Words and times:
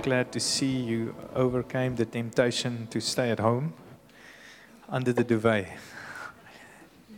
glad 0.00 0.32
to 0.32 0.40
see 0.40 0.78
you 0.78 1.14
overcame 1.34 1.94
the 1.94 2.06
temptation 2.06 2.86
to 2.90 3.00
stay 3.00 3.30
at 3.30 3.38
home 3.38 3.74
under 4.88 5.12
the 5.12 5.22
duvet. 5.22 5.68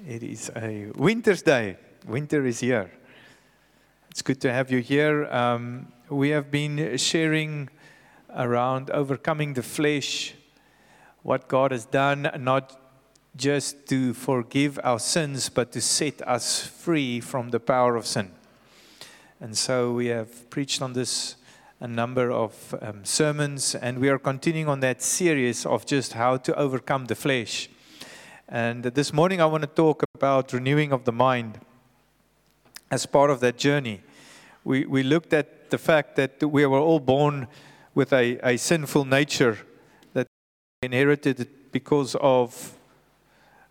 It 0.08 0.23
is 0.25 0.50
a 0.57 0.91
winter's 0.97 1.42
day. 1.42 1.76
Winter 2.07 2.45
is 2.45 2.58
here. 2.58 2.91
It's 4.10 4.21
good 4.21 4.41
to 4.41 4.53
have 4.53 4.73
you 4.73 4.81
here. 4.81 5.26
Um, 5.26 5.92
we 6.08 6.31
have 6.31 6.50
been 6.50 6.97
sharing 6.97 7.68
around 8.34 8.91
overcoming 8.91 9.55
the 9.55 9.62
flesh, 9.62 10.35
what 11.23 11.46
God 11.46 11.71
has 11.71 11.85
done, 11.85 12.29
not 12.41 12.80
just 13.37 13.87
to 13.91 14.12
forgive 14.12 14.80
our 14.83 14.99
sins, 14.99 15.49
but 15.49 15.71
to 15.71 15.80
set 15.80 16.21
us 16.27 16.67
free 16.67 17.21
from 17.21 17.51
the 17.51 17.61
power 17.61 17.95
of 17.95 18.07
sin. 18.07 18.33
And 19.41 19.57
so 19.57 19.93
we 19.93 20.07
have 20.07 20.51
preached 20.51 20.83
on 20.83 20.95
this 20.95 21.37
a 21.83 21.89
number 21.89 22.30
of 22.30 22.77
um, 22.80 23.05
sermons, 23.05 23.75
and 23.75 23.98
we 23.98 24.09
are 24.09 24.19
continuing 24.19 24.69
on 24.69 24.79
that 24.79 25.02
series 25.02 25.66
of 25.66 25.84
just 25.84 26.12
how 26.12 26.37
to 26.37 26.55
overcome 26.55 27.06
the 27.06 27.15
flesh. 27.16 27.69
And 28.48 28.84
this 28.84 29.12
morning, 29.12 29.41
I 29.41 29.47
want 29.47 29.62
to 29.62 29.66
talk 29.66 30.05
about 30.15 30.53
renewing 30.53 30.92
of 30.92 31.05
the 31.05 31.11
mind 31.11 31.59
as 32.89 33.05
part 33.05 33.30
of 33.30 33.41
that 33.41 33.59
journey. 33.59 34.01
We, 34.62 34.87
we 34.87 35.03
looked 35.03 35.33
at 35.33 35.70
the 35.70 35.79
fact 35.79 36.15
that 36.15 36.41
we 36.41 36.65
were 36.66 36.79
all 36.79 37.01
born 37.01 37.48
with 37.97 38.12
a, 38.12 38.39
a 38.48 38.56
sinful 38.59 39.05
nature 39.05 39.59
that 40.12 40.28
inherited 40.84 41.48
because 41.73 42.14
of 42.20 42.75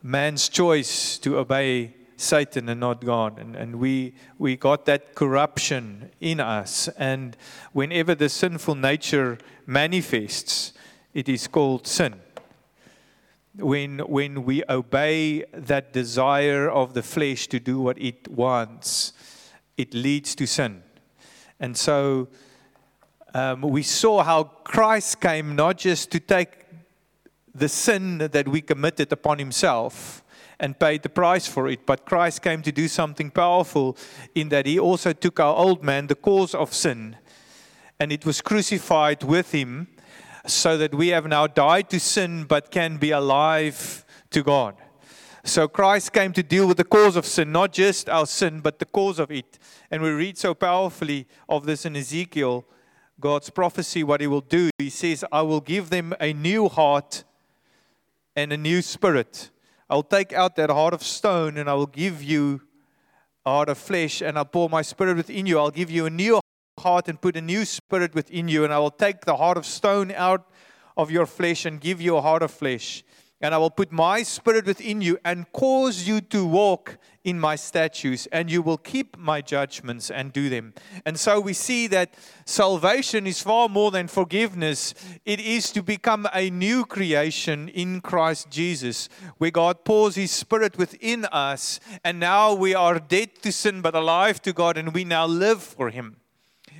man's 0.03 0.49
choice 0.49 1.17
to 1.19 1.37
obey 1.37 1.95
Satan 2.21 2.69
and 2.69 2.79
not 2.79 3.03
God. 3.03 3.39
And, 3.39 3.55
and 3.55 3.75
we, 3.77 4.13
we 4.37 4.55
got 4.55 4.85
that 4.85 5.15
corruption 5.15 6.11
in 6.19 6.39
us. 6.39 6.87
And 6.97 7.35
whenever 7.73 8.15
the 8.15 8.29
sinful 8.29 8.75
nature 8.75 9.37
manifests, 9.65 10.73
it 11.13 11.27
is 11.27 11.47
called 11.47 11.87
sin. 11.87 12.15
When, 13.57 13.99
when 13.99 14.45
we 14.45 14.63
obey 14.69 15.43
that 15.51 15.91
desire 15.91 16.69
of 16.69 16.93
the 16.93 17.03
flesh 17.03 17.47
to 17.47 17.59
do 17.59 17.81
what 17.81 18.01
it 18.01 18.27
wants, 18.29 19.13
it 19.75 19.93
leads 19.93 20.35
to 20.35 20.47
sin. 20.47 20.83
And 21.59 21.75
so 21.75 22.29
um, 23.33 23.61
we 23.61 23.83
saw 23.83 24.23
how 24.23 24.43
Christ 24.43 25.19
came 25.19 25.55
not 25.55 25.77
just 25.77 26.11
to 26.11 26.19
take 26.19 26.65
the 27.53 27.67
sin 27.67 28.17
that 28.19 28.47
we 28.47 28.61
committed 28.61 29.11
upon 29.11 29.39
himself 29.39 30.23
and 30.61 30.79
paid 30.79 31.01
the 31.01 31.09
price 31.09 31.47
for 31.47 31.67
it. 31.67 31.85
But 31.85 32.05
Christ 32.05 32.43
came 32.43 32.61
to 32.61 32.71
do 32.71 32.87
something 32.87 33.31
powerful 33.31 33.97
in 34.35 34.49
that 34.49 34.67
he 34.67 34.79
also 34.79 35.11
took 35.11 35.39
our 35.39 35.55
old 35.55 35.83
man, 35.83 36.07
the 36.07 36.15
cause 36.15 36.53
of 36.53 36.73
sin, 36.73 37.17
and 37.99 38.11
it 38.11 38.25
was 38.25 38.41
crucified 38.41 39.23
with 39.23 39.51
him 39.51 39.87
so 40.45 40.77
that 40.77 40.93
we 40.93 41.09
have 41.09 41.27
now 41.27 41.47
died 41.47 41.89
to 41.89 41.99
sin 41.99 42.45
but 42.45 42.71
can 42.71 42.97
be 42.97 43.11
alive 43.11 44.05
to 44.29 44.43
God. 44.43 44.75
So 45.43 45.67
Christ 45.67 46.13
came 46.13 46.31
to 46.33 46.43
deal 46.43 46.67
with 46.67 46.77
the 46.77 46.83
cause 46.83 47.15
of 47.15 47.25
sin, 47.25 47.51
not 47.51 47.73
just 47.73 48.07
our 48.07 48.27
sin, 48.27 48.59
but 48.59 48.77
the 48.77 48.85
cause 48.85 49.17
of 49.17 49.31
it. 49.31 49.57
And 49.89 50.03
we 50.03 50.09
read 50.09 50.37
so 50.37 50.53
powerfully 50.53 51.27
of 51.49 51.65
this 51.65 51.85
in 51.85 51.95
Ezekiel, 51.95 52.63
God's 53.19 53.49
prophecy, 53.49 54.03
what 54.03 54.21
he 54.21 54.27
will 54.27 54.41
do. 54.41 54.69
He 54.77 54.91
says, 54.91 55.25
I 55.31 55.41
will 55.41 55.61
give 55.61 55.89
them 55.89 56.13
a 56.19 56.33
new 56.33 56.69
heart 56.69 57.23
and 58.35 58.53
a 58.53 58.57
new 58.57 58.83
spirit. 58.83 59.49
I'll 59.91 60.03
take 60.03 60.31
out 60.31 60.55
that 60.55 60.69
heart 60.69 60.93
of 60.93 61.03
stone 61.03 61.57
and 61.57 61.69
I 61.69 61.73
will 61.73 61.85
give 61.85 62.23
you 62.23 62.61
a 63.45 63.49
heart 63.49 63.67
of 63.67 63.77
flesh 63.77 64.21
and 64.21 64.37
I'll 64.37 64.45
pour 64.45 64.69
my 64.69 64.81
spirit 64.81 65.17
within 65.17 65.45
you. 65.45 65.59
I'll 65.59 65.69
give 65.69 65.91
you 65.91 66.05
a 66.05 66.09
new 66.09 66.39
heart 66.79 67.09
and 67.09 67.19
put 67.19 67.35
a 67.35 67.41
new 67.41 67.65
spirit 67.65 68.15
within 68.15 68.47
you. 68.47 68.63
And 68.63 68.73
I 68.73 68.79
will 68.79 68.89
take 68.89 69.25
the 69.25 69.35
heart 69.35 69.57
of 69.57 69.65
stone 69.65 70.13
out 70.13 70.49
of 70.95 71.11
your 71.11 71.25
flesh 71.25 71.65
and 71.65 71.81
give 71.81 71.99
you 71.99 72.15
a 72.15 72.21
heart 72.21 72.41
of 72.41 72.51
flesh 72.51 73.03
and 73.41 73.53
I 73.53 73.57
will 73.57 73.69
put 73.69 73.91
my 73.91 74.23
spirit 74.23 74.65
within 74.65 75.01
you 75.01 75.17
and 75.25 75.51
cause 75.51 76.07
you 76.07 76.21
to 76.21 76.45
walk 76.45 76.97
in 77.23 77.39
my 77.39 77.55
statutes, 77.55 78.27
and 78.31 78.49
you 78.49 78.61
will 78.61 78.77
keep 78.77 79.17
my 79.17 79.41
judgments 79.41 80.09
and 80.09 80.33
do 80.33 80.49
them. 80.49 80.73
And 81.05 81.19
so 81.19 81.39
we 81.39 81.53
see 81.53 81.87
that 81.87 82.15
salvation 82.45 83.27
is 83.27 83.41
far 83.41 83.69
more 83.69 83.91
than 83.91 84.07
forgiveness, 84.07 84.95
it 85.25 85.39
is 85.39 85.71
to 85.73 85.83
become 85.83 86.27
a 86.33 86.49
new 86.49 86.83
creation 86.83 87.69
in 87.69 88.01
Christ 88.01 88.49
Jesus, 88.49 89.07
where 89.37 89.51
God 89.51 89.83
pours 89.85 90.15
his 90.15 90.31
spirit 90.31 90.77
within 90.77 91.25
us, 91.25 91.79
and 92.03 92.19
now 92.19 92.53
we 92.53 92.73
are 92.73 92.99
dead 92.99 93.35
to 93.43 93.51
sin 93.51 93.81
but 93.81 93.95
alive 93.95 94.41
to 94.41 94.53
God, 94.53 94.77
and 94.77 94.93
we 94.93 95.03
now 95.03 95.27
live 95.27 95.61
for 95.61 95.89
him. 95.89 96.17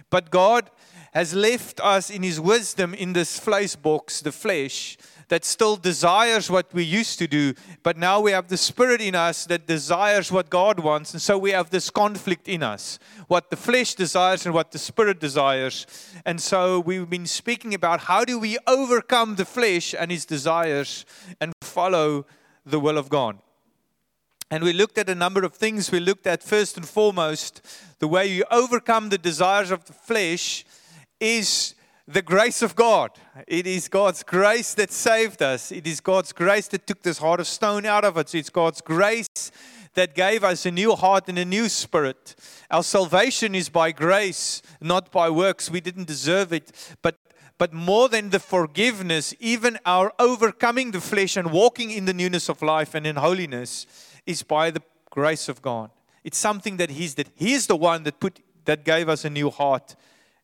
But 0.10 0.32
God 0.32 0.72
has 1.14 1.34
left 1.34 1.80
us 1.82 2.10
in 2.10 2.24
his 2.24 2.40
wisdom 2.40 2.94
in 2.94 3.14
this 3.14 3.38
flesh 3.38 3.76
box, 3.76 4.22
the 4.22 4.32
flesh 4.32 4.98
that 5.32 5.46
still 5.46 5.78
desires 5.78 6.52
what 6.52 6.74
we 6.74 6.84
used 6.84 7.18
to 7.18 7.26
do, 7.26 7.54
but 7.84 7.98
now 7.98 8.20
we 8.20 8.34
have 8.34 8.50
the 8.50 8.58
Spirit 8.58 9.00
in 9.00 9.16
us 9.16 9.46
that 9.46 9.66
desires 9.66 10.30
what 10.30 10.50
God 10.50 10.78
wants. 10.78 11.14
And 11.14 11.22
so 11.22 11.38
we 11.38 11.52
have 11.52 11.70
this 11.70 11.90
conflict 11.90 12.50
in 12.50 12.62
us 12.62 13.00
what 13.30 13.50
the 13.50 13.56
flesh 13.56 13.96
desires 13.96 14.46
and 14.46 14.54
what 14.54 14.74
the 14.74 14.78
Spirit 14.78 15.22
desires. 15.22 15.88
And 16.26 16.42
so 16.42 16.82
we've 16.82 17.10
been 17.10 17.26
speaking 17.26 17.74
about 17.74 18.02
how 18.02 18.26
do 18.26 18.38
we 18.38 18.58
overcome 18.68 19.36
the 19.36 19.46
flesh 19.46 19.96
and 19.98 20.12
his 20.12 20.26
desires 20.26 21.06
and 21.40 21.54
follow 21.62 22.26
the 22.66 22.82
will 22.82 22.98
of 22.98 23.08
God. 23.08 23.38
And 24.50 24.66
we 24.66 24.74
looked 24.74 24.98
at 24.98 25.08
a 25.08 25.16
number 25.16 25.46
of 25.46 25.54
things. 25.54 25.94
We 25.94 26.02
looked 26.02 26.28
at 26.28 26.44
first 26.44 26.76
and 26.76 26.86
foremost 26.86 27.66
the 28.00 28.08
way 28.10 28.28
you 28.28 28.44
overcome 28.52 29.08
the 29.08 29.18
desires 29.18 29.72
of 29.72 29.86
the 29.86 29.94
flesh 29.94 30.66
is 31.22 31.74
the 32.08 32.22
grace 32.22 32.62
of 32.62 32.76
God. 32.76 33.12
It 33.48 33.68
is 33.68 33.88
God's 33.88 34.24
grace 34.24 34.74
that 34.76 34.92
saved 34.92 35.42
us. 35.42 35.72
It 35.72 35.88
is 35.88 36.02
God's 36.02 36.34
grace 36.34 36.68
that 36.70 36.88
took 36.88 37.02
this 37.02 37.20
heart 37.20 37.40
of 37.40 37.48
stone 37.48 37.86
out 37.86 38.06
of 38.06 38.18
us. 38.18 38.34
It's 38.34 38.50
God's 38.50 38.82
grace 38.82 39.52
that 39.94 40.16
gave 40.16 40.44
us 40.44 40.66
a 40.66 40.72
new 40.72 40.96
heart 40.96 41.28
and 41.28 41.38
a 41.38 41.46
new 41.46 41.70
spirit. 41.70 42.36
Our 42.70 42.84
salvation 42.84 43.54
is 43.56 43.70
by 43.70 43.92
grace, 43.92 44.62
not 44.80 45.12
by 45.12 45.30
works. 45.30 45.70
We 45.70 45.82
didn't 45.82 46.08
deserve 46.08 46.54
it, 46.54 46.72
but 47.02 47.18
but 47.58 47.74
more 47.74 48.10
than 48.10 48.32
the 48.32 48.40
forgiveness, 48.40 49.36
even 49.40 49.78
our 49.86 50.12
overcoming 50.18 50.90
the 50.90 51.00
flesh 51.00 51.38
and 51.38 51.52
walking 51.52 51.92
in 51.92 52.06
the 52.06 52.14
newness 52.14 52.50
of 52.50 52.64
life 52.64 52.96
and 52.96 53.06
in 53.06 53.18
holiness 53.18 53.86
is 54.26 54.42
by 54.42 54.72
the 54.72 54.82
grace 55.12 55.48
of 55.48 55.62
God. 55.62 55.92
It's 56.24 56.40
something 56.40 56.78
that 56.78 56.90
He's 56.90 57.14
that 57.16 57.28
He 57.36 57.54
is 57.54 57.68
the 57.68 57.76
one 57.76 58.02
that 58.02 58.20
put 58.20 58.40
that 58.66 58.84
gave 58.84 59.08
us 59.08 59.26
a 59.26 59.30
new 59.30 59.52
heart 59.52 59.96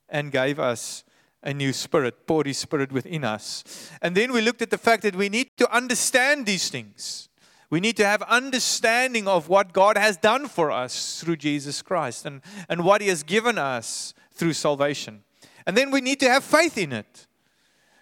and 0.07 0.31
gave 0.31 0.59
us 0.59 1.03
a 1.44 1.53
new 1.53 1.72
spirit, 1.72 2.25
poured 2.28 2.48
his 2.48 2.58
spirit 2.58 2.92
within 2.92 3.24
us. 3.24 3.64
And 4.02 4.16
then 4.16 4.34
we 4.34 4.42
looked 4.42 4.62
at 4.62 4.70
the 4.70 4.78
fact 4.78 5.03
that 5.03 5.16
we 5.16 5.30
need 5.30 5.50
to 5.58 5.75
understand 5.75 6.46
these 6.46 6.70
things. 6.70 7.30
We 7.70 7.80
need 7.80 7.98
to 7.98 8.06
have 8.06 8.22
understanding 8.24 9.28
of 9.28 9.50
what 9.50 9.74
God 9.74 9.98
has 9.98 10.18
done 10.18 10.48
for 10.48 10.72
us 10.72 11.22
through 11.22 11.38
Jesus 11.38 11.81
Christ 11.81 12.25
and, 12.25 12.42
and 12.70 12.84
what 12.84 13.02
he 13.02 13.09
has 13.09 13.24
given 13.24 13.58
us 13.58 14.14
through 14.31 14.53
salvation. 14.53 15.24
And 15.66 15.75
then 15.75 15.92
we 15.92 16.00
need 16.00 16.20
to 16.22 16.30
have 16.30 16.44
faith 16.44 16.78
in 16.78 16.94
it. 16.94 17.28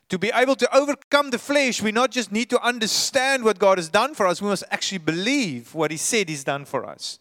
To 0.10 0.20
be 0.20 0.32
able 0.36 0.56
to 0.58 0.76
overcome 0.76 1.32
the 1.32 1.40
flesh, 1.40 1.82
we 1.82 1.92
not 1.92 2.12
just 2.12 2.32
need 2.32 2.52
to 2.52 2.62
understand 2.62 3.44
what 3.44 3.58
God 3.58 3.80
has 3.80 3.90
done 3.90 4.14
for 4.14 4.28
us, 4.28 4.40
we 4.40 4.50
must 4.50 4.64
actually 4.70 5.00
believe 5.00 5.74
what 5.74 5.90
he 5.90 5.98
said 5.98 6.30
he's 6.30 6.44
done 6.44 6.66
for 6.66 6.86
us. 6.86 7.18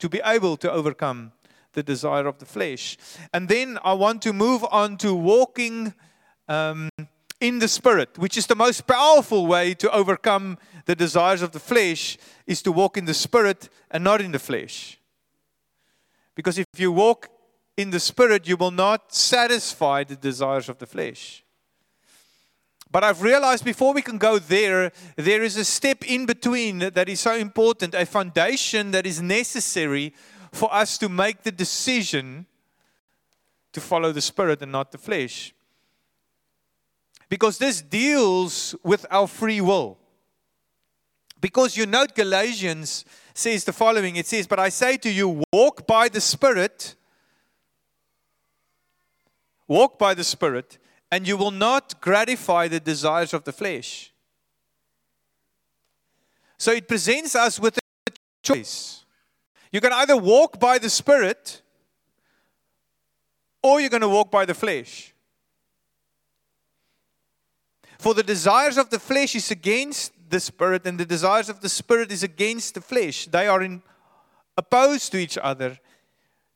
To 0.00 0.10
be 0.10 0.20
able 0.22 0.58
to 0.58 0.70
overcome 0.70 1.32
the 1.76 1.82
desire 1.82 2.26
of 2.26 2.38
the 2.38 2.46
flesh. 2.46 2.96
And 3.32 3.48
then 3.48 3.78
I 3.84 3.92
want 3.92 4.22
to 4.22 4.32
move 4.32 4.64
on 4.72 4.96
to 4.96 5.14
walking 5.14 5.94
um, 6.48 6.88
in 7.38 7.58
the 7.58 7.68
spirit, 7.68 8.18
which 8.18 8.36
is 8.36 8.46
the 8.46 8.56
most 8.56 8.86
powerful 8.86 9.46
way 9.46 9.74
to 9.74 9.90
overcome 9.92 10.58
the 10.86 10.96
desires 10.96 11.42
of 11.42 11.52
the 11.52 11.60
flesh, 11.60 12.16
is 12.46 12.62
to 12.62 12.72
walk 12.72 12.96
in 12.96 13.04
the 13.04 13.14
spirit 13.14 13.68
and 13.90 14.02
not 14.02 14.22
in 14.22 14.32
the 14.32 14.38
flesh. 14.38 14.98
Because 16.34 16.58
if 16.58 16.66
you 16.78 16.90
walk 16.92 17.28
in 17.76 17.90
the 17.90 18.00
spirit, 18.00 18.48
you 18.48 18.56
will 18.56 18.70
not 18.70 19.14
satisfy 19.14 20.02
the 20.02 20.16
desires 20.16 20.70
of 20.70 20.78
the 20.78 20.86
flesh. 20.86 21.44
But 22.90 23.04
I've 23.04 23.20
realized 23.20 23.64
before 23.64 23.92
we 23.92 24.00
can 24.00 24.16
go 24.16 24.38
there, 24.38 24.92
there 25.16 25.42
is 25.42 25.56
a 25.58 25.64
step 25.64 26.04
in 26.08 26.24
between 26.24 26.78
that 26.78 27.08
is 27.08 27.20
so 27.20 27.34
important, 27.34 27.94
a 27.94 28.06
foundation 28.06 28.92
that 28.92 29.04
is 29.04 29.20
necessary 29.20 30.14
for 30.56 30.72
us 30.74 30.98
to 30.98 31.08
make 31.08 31.42
the 31.42 31.52
decision 31.52 32.46
to 33.72 33.80
follow 33.80 34.12
the 34.12 34.20
Spirit 34.20 34.62
and 34.62 34.72
not 34.72 34.90
the 34.90 34.98
flesh. 34.98 35.54
Because 37.28 37.58
this 37.58 37.82
deals 37.82 38.74
with 38.82 39.04
our 39.10 39.26
free 39.26 39.60
will. 39.60 39.98
Because 41.40 41.76
you 41.76 41.86
note 41.86 42.14
Galatians 42.14 43.04
says 43.34 43.64
the 43.64 43.72
following 43.72 44.16
it 44.16 44.26
says, 44.26 44.46
But 44.46 44.58
I 44.58 44.70
say 44.70 44.96
to 44.98 45.10
you, 45.10 45.42
walk 45.52 45.86
by 45.86 46.08
the 46.08 46.20
Spirit, 46.20 46.94
walk 49.68 49.98
by 49.98 50.14
the 50.14 50.24
Spirit, 50.24 50.78
and 51.10 51.26
you 51.26 51.36
will 51.36 51.50
not 51.50 52.00
gratify 52.00 52.68
the 52.68 52.80
desires 52.80 53.34
of 53.34 53.44
the 53.44 53.52
flesh. 53.52 54.12
So 56.58 56.72
it 56.72 56.88
presents 56.88 57.36
us 57.36 57.60
with 57.60 57.76
a 57.76 58.12
choice. 58.42 59.05
You 59.72 59.80
can 59.80 59.92
either 59.92 60.16
walk 60.16 60.58
by 60.60 60.78
the 60.78 60.90
Spirit 60.90 61.62
or 63.62 63.80
you're 63.80 63.90
going 63.90 64.02
to 64.02 64.08
walk 64.08 64.30
by 64.30 64.44
the 64.44 64.54
flesh. 64.54 65.12
For 67.98 68.14
the 68.14 68.22
desires 68.22 68.78
of 68.78 68.90
the 68.90 68.98
flesh 68.98 69.34
is 69.34 69.50
against 69.50 70.12
the 70.28 70.40
spirit, 70.40 70.86
and 70.86 70.98
the 70.98 71.06
desires 71.06 71.48
of 71.48 71.60
the 71.60 71.68
spirit 71.68 72.12
is 72.12 72.22
against 72.22 72.74
the 72.74 72.80
flesh. 72.80 73.26
They 73.26 73.46
are 73.46 73.62
in, 73.62 73.82
opposed 74.56 75.12
to 75.12 75.18
each 75.18 75.38
other 75.38 75.78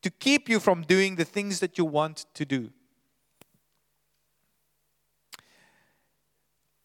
to 0.03 0.11
keep 0.11 0.49
you 0.49 0.61
from 0.61 0.83
doing 0.83 1.17
the 1.17 1.25
things 1.25 1.61
that 1.61 1.79
you 1.79 1.85
want 1.85 2.27
to 2.35 2.45
do. 2.45 2.71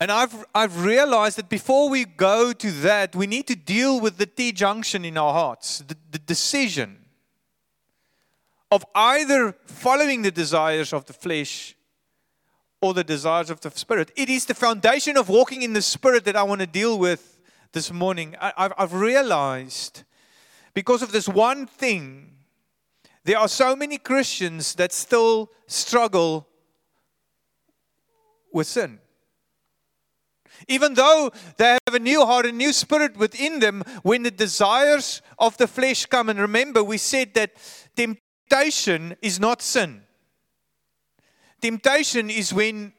And 0.06 0.12
I've, 0.12 0.46
I've 0.54 0.86
realized 0.86 1.36
that 1.40 1.50
before 1.50 1.90
we 1.90 2.06
go 2.06 2.54
to 2.54 2.72
that, 2.84 3.16
we 3.16 3.26
need 3.26 3.48
to 3.48 3.56
deal 3.56 4.00
with 4.00 4.20
the 4.20 4.28
T 4.28 4.52
junction 4.52 5.04
in 5.04 5.18
our 5.18 5.34
hearts, 5.34 5.80
the, 5.80 5.98
the 6.12 6.20
decision 6.20 7.06
of 8.70 8.86
either 8.94 9.56
following 9.66 10.22
the 10.22 10.30
desires 10.30 10.94
of 10.94 11.06
the 11.06 11.14
flesh 11.14 11.76
or 12.82 12.94
the 12.94 13.04
desires 13.04 13.50
of 13.50 13.62
the 13.62 13.72
spirit. 13.72 14.12
It 14.16 14.30
is 14.30 14.46
the 14.46 14.54
foundation 14.54 15.18
of 15.18 15.28
walking 15.28 15.64
in 15.64 15.74
the 15.74 15.82
spirit 15.82 16.24
that 16.26 16.36
I 16.36 16.44
want 16.44 16.62
to 16.62 16.68
deal 16.68 17.00
with 17.00 17.40
this 17.72 17.92
morning. 17.92 18.36
I, 18.40 18.54
I've, 18.56 18.74
I've 18.78 18.94
realized 18.94 20.04
because 20.76 21.02
of 21.02 21.14
this 21.14 21.28
one 21.28 21.66
thing, 21.66 22.32
there 23.24 23.40
are 23.40 23.48
so 23.48 23.76
many 23.76 23.98
Christians 23.98 24.76
that 24.76 24.94
still 24.94 25.50
struggle 25.66 26.48
with 28.54 28.68
sin. 28.68 29.00
Even 30.68 30.94
though 30.94 31.32
they 31.58 31.78
have 31.86 31.96
a 31.96 32.00
new 32.00 32.26
heart, 32.26 32.46
a 32.46 32.52
new 32.52 32.74
spirit 32.74 33.18
within 33.18 33.60
them, 33.60 33.84
when 34.04 34.24
the 34.24 34.32
desires 34.32 35.22
of 35.38 35.58
the 35.58 35.68
flesh 35.68 36.06
come, 36.06 36.30
and 36.30 36.40
remember, 36.40 36.84
we 36.84 36.98
said 36.98 37.34
that 37.34 37.52
temptation 37.96 39.16
is 39.22 39.40
not 39.40 39.62
sin. 39.62 40.02
Temptation 41.62 42.30
is 42.30 42.54
when, 42.54 42.94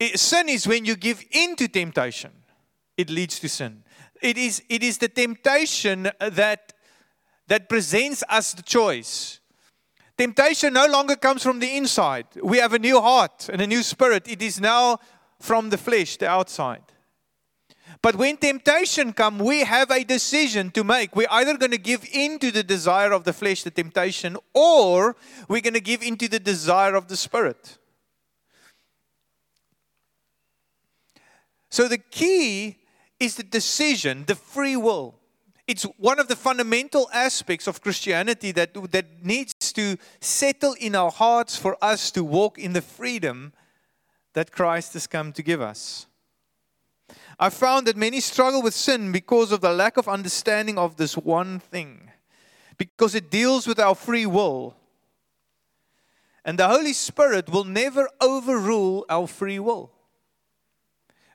eh, 0.00 0.16
sin 0.16 0.48
is 0.48 0.66
when 0.66 0.84
you 0.84 0.96
give 0.96 1.24
in 1.30 1.56
to 1.56 1.68
temptation, 1.68 2.32
it 2.96 3.10
leads 3.10 3.38
to 3.40 3.48
sin. 3.48 3.84
It 4.22 4.38
is, 4.38 4.62
it 4.68 4.82
is 4.82 4.98
the 4.98 5.08
temptation 5.08 6.06
eh, 6.06 6.30
that, 6.30 6.72
that 7.48 7.68
presents 7.68 8.22
us 8.28 8.54
the 8.54 8.62
choice. 8.62 9.40
Temptation 10.16 10.72
no 10.72 10.86
longer 10.86 11.16
comes 11.16 11.42
from 11.42 11.58
the 11.58 11.76
inside. 11.76 12.26
We 12.40 12.58
have 12.58 12.72
a 12.72 12.78
new 12.78 13.00
heart 13.00 13.48
and 13.52 13.60
a 13.60 13.66
new 13.66 13.82
spirit. 13.82 14.28
It 14.28 14.40
is 14.42 14.60
now 14.60 15.00
from 15.40 15.70
the 15.70 15.78
flesh, 15.78 16.16
the 16.16 16.28
outside. 16.28 16.82
But 18.02 18.16
when 18.16 18.36
temptation 18.36 19.12
comes, 19.12 19.40
we 19.40 19.60
have 19.60 19.90
a 19.90 20.04
decision 20.04 20.70
to 20.72 20.84
make. 20.84 21.16
We're 21.16 21.26
either 21.30 21.56
going 21.56 21.70
to 21.70 21.78
give 21.78 22.06
in 22.12 22.38
to 22.40 22.50
the 22.50 22.62
desire 22.62 23.12
of 23.12 23.24
the 23.24 23.32
flesh, 23.32 23.62
the 23.62 23.70
temptation, 23.70 24.36
or 24.52 25.16
we're 25.48 25.62
going 25.62 25.74
to 25.74 25.80
give 25.80 26.02
in 26.02 26.16
to 26.18 26.28
the 26.28 26.38
desire 26.38 26.94
of 26.96 27.08
the 27.08 27.16
spirit. 27.16 27.78
So 31.70 31.88
the 31.88 31.98
key 31.98 32.76
is 33.18 33.36
the 33.36 33.42
decision, 33.42 34.24
the 34.26 34.34
free 34.34 34.76
will. 34.76 35.18
It's 35.66 35.84
one 35.96 36.20
of 36.20 36.28
the 36.28 36.36
fundamental 36.36 37.08
aspects 37.12 37.66
of 37.66 37.80
Christianity 37.80 38.52
that, 38.52 38.74
that 38.92 39.24
needs 39.24 39.54
to 39.72 39.96
settle 40.20 40.74
in 40.74 40.94
our 40.94 41.10
hearts 41.10 41.56
for 41.56 41.78
us 41.82 42.10
to 42.10 42.22
walk 42.22 42.58
in 42.58 42.74
the 42.74 42.82
freedom 42.82 43.54
that 44.34 44.52
Christ 44.52 44.92
has 44.92 45.06
come 45.06 45.32
to 45.32 45.42
give 45.42 45.60
us. 45.60 46.06
I 47.38 47.50
found 47.50 47.86
that 47.86 47.96
many 47.96 48.20
struggle 48.20 48.62
with 48.62 48.74
sin 48.74 49.10
because 49.10 49.50
of 49.50 49.60
the 49.60 49.72
lack 49.72 49.96
of 49.96 50.08
understanding 50.08 50.78
of 50.78 50.96
this 50.96 51.16
one 51.16 51.58
thing, 51.58 52.10
because 52.78 53.14
it 53.14 53.30
deals 53.30 53.66
with 53.66 53.80
our 53.80 53.94
free 53.94 54.26
will. 54.26 54.76
And 56.44 56.58
the 56.58 56.68
Holy 56.68 56.92
Spirit 56.92 57.48
will 57.48 57.64
never 57.64 58.08
overrule 58.20 59.06
our 59.08 59.26
free 59.26 59.58
will. 59.58 59.90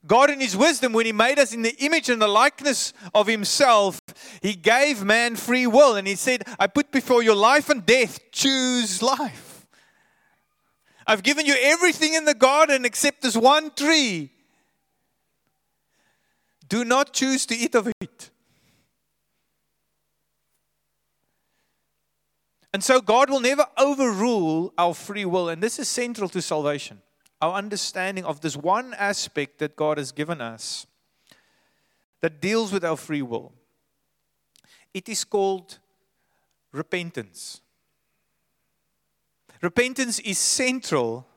God, 0.05 0.29
in 0.29 0.39
His 0.39 0.55
wisdom, 0.55 0.93
when 0.93 1.05
He 1.05 1.11
made 1.11 1.39
us 1.39 1.53
in 1.53 1.61
the 1.61 1.75
image 1.83 2.09
and 2.09 2.21
the 2.21 2.27
likeness 2.27 2.93
of 3.13 3.27
Himself, 3.27 3.99
He 4.41 4.53
gave 4.53 5.03
man 5.03 5.35
free 5.35 5.67
will. 5.67 5.95
And 5.95 6.07
He 6.07 6.15
said, 6.15 6.43
I 6.57 6.67
put 6.67 6.91
before 6.91 7.23
you 7.23 7.33
life 7.33 7.69
and 7.69 7.85
death, 7.85 8.31
choose 8.31 9.01
life. 9.01 9.48
I've 11.09 11.23
given 11.23 11.47
you 11.47 11.55
everything 11.59 12.13
in 12.13 12.25
the 12.25 12.35
garden 12.35 12.85
except 12.85 13.23
this 13.23 13.35
one 13.35 13.71
tree. 13.71 14.29
Do 16.67 16.85
not 16.85 17.13
choose 17.13 17.47
to 17.47 17.55
eat 17.55 17.73
of 17.73 17.91
it. 17.99 18.29
And 22.71 22.83
so 22.83 23.01
God 23.01 23.31
will 23.31 23.39
never 23.39 23.65
overrule 23.75 24.71
our 24.77 24.93
free 24.93 25.25
will. 25.25 25.49
And 25.49 25.63
this 25.63 25.79
is 25.79 25.87
central 25.87 26.29
to 26.29 26.43
salvation 26.43 27.01
our 27.41 27.55
understanding 27.55 28.23
of 28.23 28.41
this 28.41 28.55
one 28.55 28.93
aspect 28.93 29.57
that 29.57 29.75
God 29.75 29.97
has 29.97 30.11
given 30.11 30.41
us 30.41 30.85
that 32.21 32.39
deals 32.39 32.71
with 32.71 32.85
our 32.85 32.97
free 32.97 33.23
will. 33.23 33.51
It 34.93 35.09
is 35.09 35.23
called 35.23 35.79
repentance. 36.71 37.61
Repentance 39.61 40.19
is 40.19 40.37
central 40.37 41.27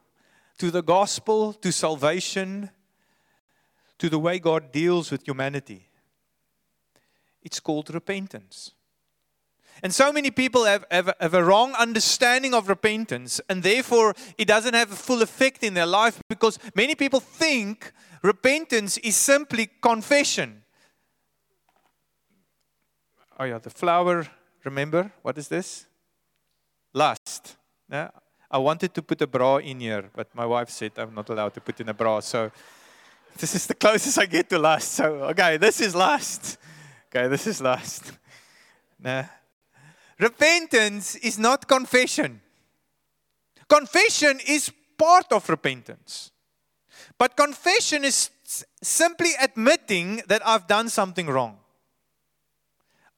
to 0.59 0.71
the 0.71 0.83
gospel, 0.83 1.53
to 1.55 1.73
salvation, 1.73 2.71
to 3.99 4.09
the 4.09 4.19
way 4.19 4.39
God 4.39 4.71
deals 4.71 5.11
with 5.11 5.27
humanity. 5.27 5.89
It's 7.43 7.59
called 7.59 7.93
repentance. 7.93 8.73
And 9.83 9.93
so 9.93 10.13
many 10.13 10.31
people 10.31 10.65
have, 10.65 10.85
have, 10.91 11.13
have, 11.19 11.35
a 11.35 11.43
wrong 11.43 11.73
understanding 11.75 12.55
of 12.55 12.69
repentance, 12.69 13.41
and 13.49 13.63
therefore 13.63 14.15
it 14.39 14.47
doesn't 14.47 14.75
have 14.75 14.93
a 14.93 14.97
full 14.97 15.23
effect 15.23 15.65
in 15.65 15.75
their 15.75 15.87
life 15.87 16.23
because 16.29 16.59
many 16.77 16.95
people 16.95 17.19
think 17.19 17.93
repentance 18.23 18.99
is 18.99 19.17
simply 19.17 19.69
confession. 19.81 20.63
Oh, 23.41 23.45
yeah, 23.45 23.59
the 23.59 23.71
flower, 23.71 24.29
remember? 24.65 25.11
What 25.23 25.37
is 25.39 25.49
this? 25.49 25.87
Lust. 26.93 27.57
Yeah? 27.93 28.09
I 28.51 28.59
wanted 28.59 28.95
to 28.95 29.03
put 29.03 29.21
a 29.21 29.27
bra 29.27 29.59
in 29.59 29.81
here, 29.81 30.11
but 30.15 30.35
my 30.35 30.47
wife 30.47 30.71
said 30.71 30.93
I'm 30.97 31.15
not 31.15 31.29
allowed 31.29 31.55
to 31.55 31.61
put 31.61 31.81
in 31.81 31.89
a 31.91 31.95
bra, 31.95 32.21
so 32.21 32.51
this 33.39 33.55
is 33.55 33.67
the 33.67 33.75
closest 33.75 34.19
I 34.19 34.27
get 34.27 34.49
to 34.51 34.59
lust. 34.59 34.93
So, 34.93 35.05
okay, 35.31 35.59
this 35.59 35.81
is 35.81 35.95
lust. 35.95 36.59
Okay, 37.09 37.29
this 37.29 37.47
is 37.47 37.61
lust. 37.61 38.13
Nah. 38.99 39.25
Repentance 40.19 41.17
is 41.17 41.39
not 41.39 41.69
confession. 41.69 42.41
Confession 43.69 44.41
is 44.47 44.71
part 44.97 45.33
of 45.33 45.49
repentance. 45.49 46.31
But 47.19 47.37
confession 47.37 48.05
is 48.05 48.31
simply 48.83 49.31
admitting 49.41 50.23
that 50.29 50.47
I've 50.47 50.67
done 50.67 50.89
something 50.89 51.27
wrong. 51.27 51.59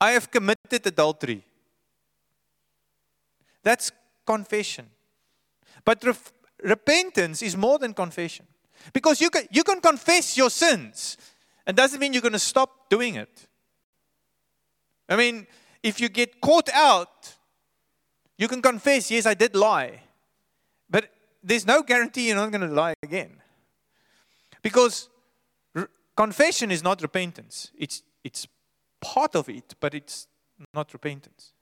I 0.00 0.12
have 0.12 0.30
committed 0.30 0.86
adultery. 0.86 1.44
That's 3.62 3.90
confession. 4.26 4.86
But 5.84 6.02
re- 6.04 6.14
repentance 6.62 7.42
is 7.42 7.56
more 7.56 7.78
than 7.78 7.94
confession. 7.94 8.46
Because 8.92 9.20
you 9.20 9.30
can, 9.30 9.46
you 9.50 9.64
can 9.64 9.80
confess 9.80 10.36
your 10.36 10.50
sins, 10.50 11.16
and 11.66 11.76
doesn't 11.76 11.98
mean 11.98 12.12
you're 12.12 12.22
going 12.22 12.32
to 12.32 12.38
stop 12.38 12.90
doing 12.90 13.14
it. 13.14 13.48
I 15.08 15.16
mean, 15.16 15.46
if 15.82 16.00
you 16.00 16.08
get 16.08 16.40
caught 16.40 16.68
out, 16.70 17.34
you 18.36 18.48
can 18.48 18.60
confess, 18.60 19.10
yes, 19.10 19.26
I 19.26 19.34
did 19.34 19.54
lie. 19.54 20.00
But 20.90 21.08
there's 21.42 21.66
no 21.66 21.82
guarantee 21.82 22.28
you're 22.28 22.36
not 22.36 22.50
going 22.50 22.68
to 22.68 22.74
lie 22.74 22.94
again. 23.02 23.40
Because 24.62 25.08
re- 25.74 25.86
confession 26.16 26.70
is 26.70 26.82
not 26.82 27.00
repentance. 27.00 27.70
It's, 27.78 28.02
it's 28.22 28.46
part 29.00 29.34
of 29.34 29.48
it, 29.48 29.74
but 29.80 29.94
it's 29.94 30.26
not 30.74 30.92
repentance. 30.92 31.53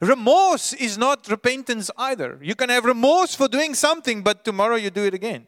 Remorse 0.00 0.72
is 0.74 0.98
not 0.98 1.28
repentance 1.28 1.90
either. 1.96 2.38
You 2.42 2.54
can 2.54 2.68
have 2.68 2.84
remorse 2.84 3.34
for 3.34 3.48
doing 3.48 3.74
something, 3.74 4.22
but 4.22 4.44
tomorrow 4.44 4.76
you 4.76 4.90
do 4.90 5.04
it 5.04 5.14
again. 5.14 5.46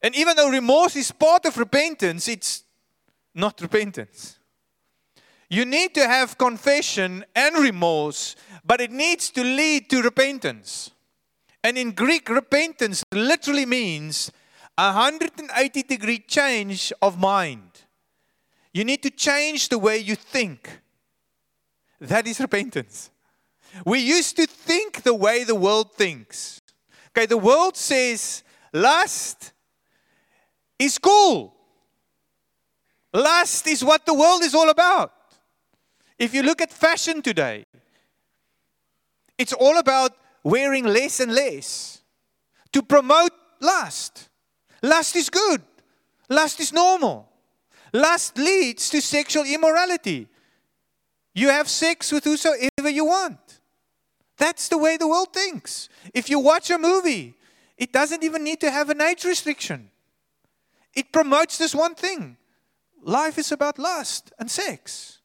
And 0.00 0.14
even 0.14 0.36
though 0.36 0.50
remorse 0.50 0.94
is 0.94 1.10
part 1.10 1.44
of 1.44 1.56
repentance, 1.56 2.28
it's 2.28 2.62
not 3.34 3.60
repentance. 3.60 4.38
You 5.50 5.64
need 5.64 5.94
to 5.94 6.06
have 6.06 6.38
confession 6.38 7.24
and 7.34 7.56
remorse, 7.56 8.36
but 8.64 8.80
it 8.80 8.92
needs 8.92 9.30
to 9.30 9.42
lead 9.42 9.88
to 9.90 10.02
repentance. 10.02 10.90
And 11.64 11.76
in 11.76 11.92
Greek, 11.92 12.28
repentance 12.28 13.02
literally 13.12 13.66
means 13.66 14.30
a 14.76 14.92
180 14.92 15.82
degree 15.82 16.18
change 16.18 16.92
of 17.02 17.18
mind. 17.18 17.70
You 18.72 18.84
need 18.84 19.02
to 19.02 19.10
change 19.10 19.70
the 19.70 19.78
way 19.78 19.98
you 19.98 20.14
think. 20.14 20.80
That 22.00 22.26
is 22.26 22.40
repentance. 22.40 23.10
We 23.84 23.98
used 24.00 24.36
to 24.36 24.46
think 24.46 25.02
the 25.02 25.14
way 25.14 25.44
the 25.44 25.54
world 25.54 25.94
thinks. 25.94 26.60
Okay, 27.10 27.26
the 27.26 27.36
world 27.36 27.76
says 27.76 28.42
lust 28.72 29.52
is 30.78 30.98
cool. 30.98 31.54
Lust 33.12 33.66
is 33.66 33.84
what 33.84 34.06
the 34.06 34.14
world 34.14 34.42
is 34.42 34.54
all 34.54 34.70
about. 34.70 35.12
If 36.18 36.34
you 36.34 36.42
look 36.42 36.60
at 36.60 36.72
fashion 36.72 37.22
today, 37.22 37.64
it's 39.36 39.52
all 39.52 39.78
about 39.78 40.12
wearing 40.42 40.84
less 40.84 41.20
and 41.20 41.32
less 41.32 42.02
to 42.72 42.82
promote 42.82 43.32
lust. 43.60 44.28
Lust 44.82 45.16
is 45.16 45.30
good. 45.30 45.62
Lust 46.28 46.60
is 46.60 46.72
normal. 46.72 47.28
Lust 47.92 48.36
leads 48.36 48.90
to 48.90 49.00
sexual 49.00 49.44
immorality. 49.44 50.28
You 51.38 51.50
have 51.50 51.68
sex 51.68 52.10
with 52.10 52.24
whosoever 52.24 52.90
you 52.90 53.04
want. 53.04 53.60
That's 54.38 54.68
the 54.68 54.76
way 54.76 54.96
the 54.96 55.06
world 55.06 55.32
thinks. 55.32 55.88
If 56.12 56.28
you 56.28 56.40
watch 56.40 56.68
a 56.68 56.78
movie, 56.78 57.36
it 57.76 57.92
doesn't 57.92 58.24
even 58.24 58.42
need 58.42 58.60
to 58.62 58.72
have 58.72 58.90
an 58.90 59.00
age 59.00 59.24
restriction. 59.24 59.92
It 60.94 61.12
promotes 61.12 61.56
this 61.56 61.76
one 61.76 61.94
thing 61.94 62.38
life 63.04 63.38
is 63.38 63.52
about 63.52 63.78
lust 63.78 64.32
and 64.40 64.50
sex. 64.50 65.20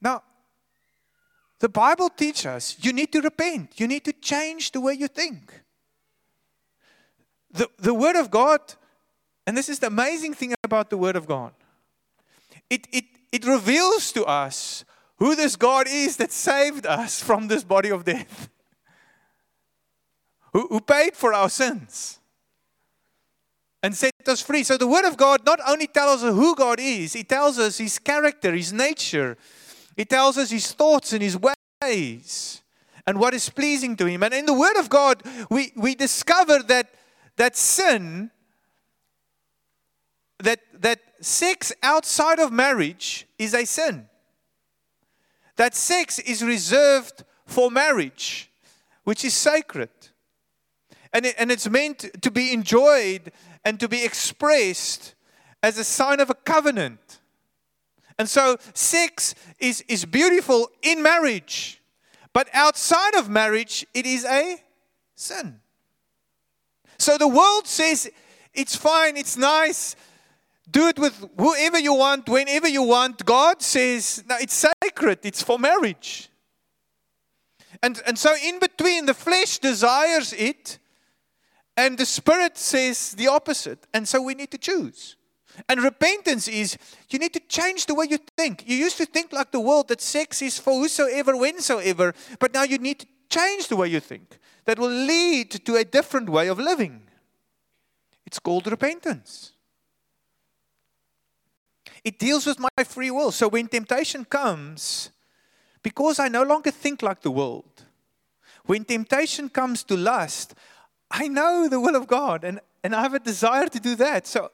Now, 0.00 0.24
the 1.60 1.68
Bible 1.68 2.08
teaches 2.08 2.46
us 2.46 2.76
you 2.80 2.92
need 2.92 3.12
to 3.12 3.20
repent, 3.20 3.78
you 3.78 3.86
need 3.86 4.04
to 4.06 4.12
change 4.12 4.72
the 4.72 4.80
way 4.80 4.94
you 4.94 5.06
think. 5.06 5.62
The, 7.52 7.68
the 7.78 7.94
Word 7.94 8.16
of 8.16 8.32
God, 8.32 8.60
and 9.46 9.56
this 9.56 9.68
is 9.68 9.78
the 9.78 9.86
amazing 9.86 10.34
thing 10.34 10.54
about 10.64 10.90
the 10.90 10.98
Word 10.98 11.14
of 11.14 11.28
God, 11.28 11.52
it, 12.74 12.88
it, 12.92 13.04
it 13.30 13.46
reveals 13.46 14.12
to 14.12 14.24
us 14.24 14.84
who 15.18 15.36
this 15.36 15.54
God 15.56 15.86
is 15.88 16.16
that 16.16 16.32
saved 16.32 16.86
us 16.86 17.22
from 17.22 17.46
this 17.46 17.62
body 17.62 17.90
of 17.90 18.04
death, 18.04 18.48
who, 20.52 20.66
who 20.68 20.80
paid 20.80 21.14
for 21.14 21.32
our 21.32 21.48
sins 21.48 22.18
and 23.82 23.94
set 23.94 24.12
us 24.26 24.40
free. 24.40 24.64
So 24.64 24.76
the 24.76 24.88
Word 24.88 25.04
of 25.04 25.16
God 25.16 25.46
not 25.46 25.60
only 25.68 25.86
tells 25.86 26.24
us 26.24 26.34
who 26.34 26.56
God 26.56 26.80
is, 26.80 27.14
it 27.14 27.28
tells 27.28 27.58
us 27.58 27.78
His 27.78 27.98
character, 27.98 28.52
His 28.52 28.72
nature, 28.72 29.36
it 29.96 30.08
tells 30.08 30.36
us 30.36 30.50
His 30.50 30.72
thoughts 30.72 31.12
and 31.12 31.22
His 31.22 31.38
ways 31.80 32.62
and 33.06 33.20
what 33.20 33.34
is 33.34 33.48
pleasing 33.50 33.94
to 33.96 34.06
Him. 34.06 34.24
And 34.24 34.34
in 34.34 34.46
the 34.46 34.54
Word 34.54 34.78
of 34.78 34.88
God, 34.88 35.22
we, 35.48 35.72
we 35.76 35.94
discover 35.94 36.58
that, 36.64 36.88
that 37.36 37.56
sin, 37.56 38.30
that, 40.40 40.58
that 40.80 41.00
sex 41.24 41.72
outside 41.82 42.38
of 42.38 42.52
marriage 42.52 43.26
is 43.38 43.54
a 43.54 43.64
sin 43.64 44.08
that 45.56 45.74
sex 45.74 46.18
is 46.18 46.42
reserved 46.42 47.24
for 47.46 47.70
marriage, 47.70 48.50
which 49.04 49.24
is 49.24 49.34
sacred. 49.34 49.90
And, 51.12 51.26
it, 51.26 51.34
and 51.38 51.52
it's 51.52 51.68
meant 51.68 52.22
to 52.22 52.30
be 52.30 52.52
enjoyed 52.52 53.30
and 53.64 53.78
to 53.80 53.88
be 53.88 54.04
expressed 54.04 55.14
as 55.62 55.78
a 55.78 55.84
sign 55.84 56.20
of 56.20 56.28
a 56.28 56.34
covenant. 56.34 57.20
And 58.18 58.28
so, 58.28 58.56
sex 58.74 59.34
is, 59.58 59.82
is 59.88 60.04
beautiful 60.04 60.70
in 60.82 61.02
marriage, 61.02 61.80
but 62.32 62.48
outside 62.52 63.14
of 63.14 63.28
marriage, 63.28 63.86
it 63.94 64.06
is 64.06 64.24
a 64.24 64.62
sin. 65.14 65.60
So, 66.98 67.18
the 67.18 67.28
world 67.28 67.66
says 67.66 68.08
it's 68.52 68.76
fine, 68.76 69.16
it's 69.16 69.36
nice, 69.36 69.96
do 70.70 70.88
it 70.88 70.98
with 70.98 71.28
whoever 71.38 71.78
you 71.78 71.94
want, 71.94 72.28
whenever 72.28 72.68
you 72.68 72.82
want. 72.82 73.24
God 73.24 73.62
says, 73.62 74.24
no, 74.28 74.36
it's 74.40 74.66
sacred, 74.82 75.20
it's 75.22 75.42
for 75.42 75.58
marriage. 75.58 76.30
And, 77.82 78.00
and 78.06 78.18
so, 78.18 78.34
in 78.42 78.58
between, 78.58 79.06
the 79.06 79.14
flesh 79.14 79.58
desires 79.58 80.32
it, 80.32 80.78
and 81.76 81.98
the 81.98 82.06
spirit 82.06 82.56
says 82.56 83.12
the 83.12 83.28
opposite. 83.28 83.86
And 83.92 84.08
so, 84.08 84.22
we 84.22 84.34
need 84.34 84.50
to 84.52 84.58
choose. 84.58 85.16
And 85.68 85.82
repentance 85.82 86.48
is 86.48 86.76
you 87.10 87.18
need 87.18 87.32
to 87.34 87.40
change 87.40 87.86
the 87.86 87.94
way 87.94 88.06
you 88.08 88.18
think. 88.36 88.64
You 88.66 88.76
used 88.76 88.96
to 88.98 89.06
think 89.06 89.32
like 89.32 89.52
the 89.52 89.60
world 89.60 89.88
that 89.88 90.00
sex 90.00 90.42
is 90.42 90.58
for 90.58 90.72
whosoever, 90.72 91.34
whensoever, 91.34 92.14
but 92.38 92.52
now 92.52 92.62
you 92.62 92.78
need 92.78 93.00
to 93.00 93.06
change 93.28 93.68
the 93.68 93.76
way 93.76 93.88
you 93.88 94.00
think. 94.00 94.38
That 94.64 94.78
will 94.78 94.88
lead 94.88 95.50
to 95.50 95.76
a 95.76 95.84
different 95.84 96.28
way 96.28 96.48
of 96.48 96.58
living. 96.58 97.02
It's 98.26 98.38
called 98.38 98.66
repentance. 98.66 99.53
It 102.04 102.18
deals 102.18 102.46
with 102.46 102.58
my 102.58 102.84
free 102.84 103.10
will. 103.10 103.32
So 103.32 103.48
when 103.48 103.66
temptation 103.66 104.24
comes, 104.26 105.10
because 105.82 106.18
I 106.18 106.28
no 106.28 106.42
longer 106.42 106.70
think 106.70 107.02
like 107.02 107.22
the 107.22 107.30
world, 107.30 107.84
when 108.66 108.84
temptation 108.84 109.48
comes 109.48 109.82
to 109.84 109.96
lust, 109.96 110.54
I 111.10 111.28
know 111.28 111.68
the 111.68 111.80
will 111.80 111.96
of 111.96 112.06
God 112.06 112.44
and, 112.44 112.60
and 112.82 112.94
I 112.94 113.02
have 113.02 113.14
a 113.14 113.18
desire 113.18 113.66
to 113.68 113.80
do 113.80 113.94
that. 113.96 114.26
So, 114.26 114.50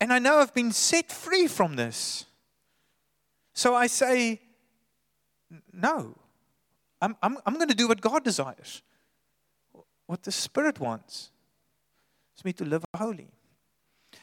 and 0.00 0.12
I 0.12 0.18
know 0.18 0.38
I've 0.38 0.54
been 0.54 0.72
set 0.72 1.10
free 1.10 1.46
from 1.46 1.76
this. 1.76 2.26
So 3.52 3.74
I 3.74 3.86
say, 3.86 4.40
no, 5.72 6.16
I'm, 7.00 7.16
I'm, 7.22 7.38
I'm 7.46 7.54
going 7.54 7.68
to 7.68 7.74
do 7.74 7.88
what 7.88 8.00
God 8.00 8.24
desires, 8.24 8.82
what 10.06 10.22
the 10.22 10.32
Spirit 10.32 10.80
wants. 10.80 11.30
It's 12.34 12.44
me 12.44 12.52
to 12.54 12.64
live 12.64 12.84
holy. 12.96 13.28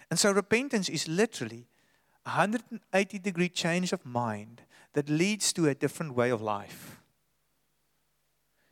And 0.10 0.20
so 0.20 0.32
repentance 0.32 0.90
is 0.90 1.08
literally 1.08 1.68
180 2.26 3.20
degree 3.20 3.50
change 3.50 3.94
of 3.94 4.06
mind 4.06 4.62
that 4.94 5.10
leads 5.10 5.54
to 5.54 5.68
a 5.68 5.76
different 5.76 6.16
way 6.16 6.30
of 6.30 6.42
life. 6.42 7.00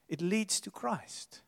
It 0.07 0.21
leads 0.21 0.59
to 0.61 0.71
Christ. 0.71 1.41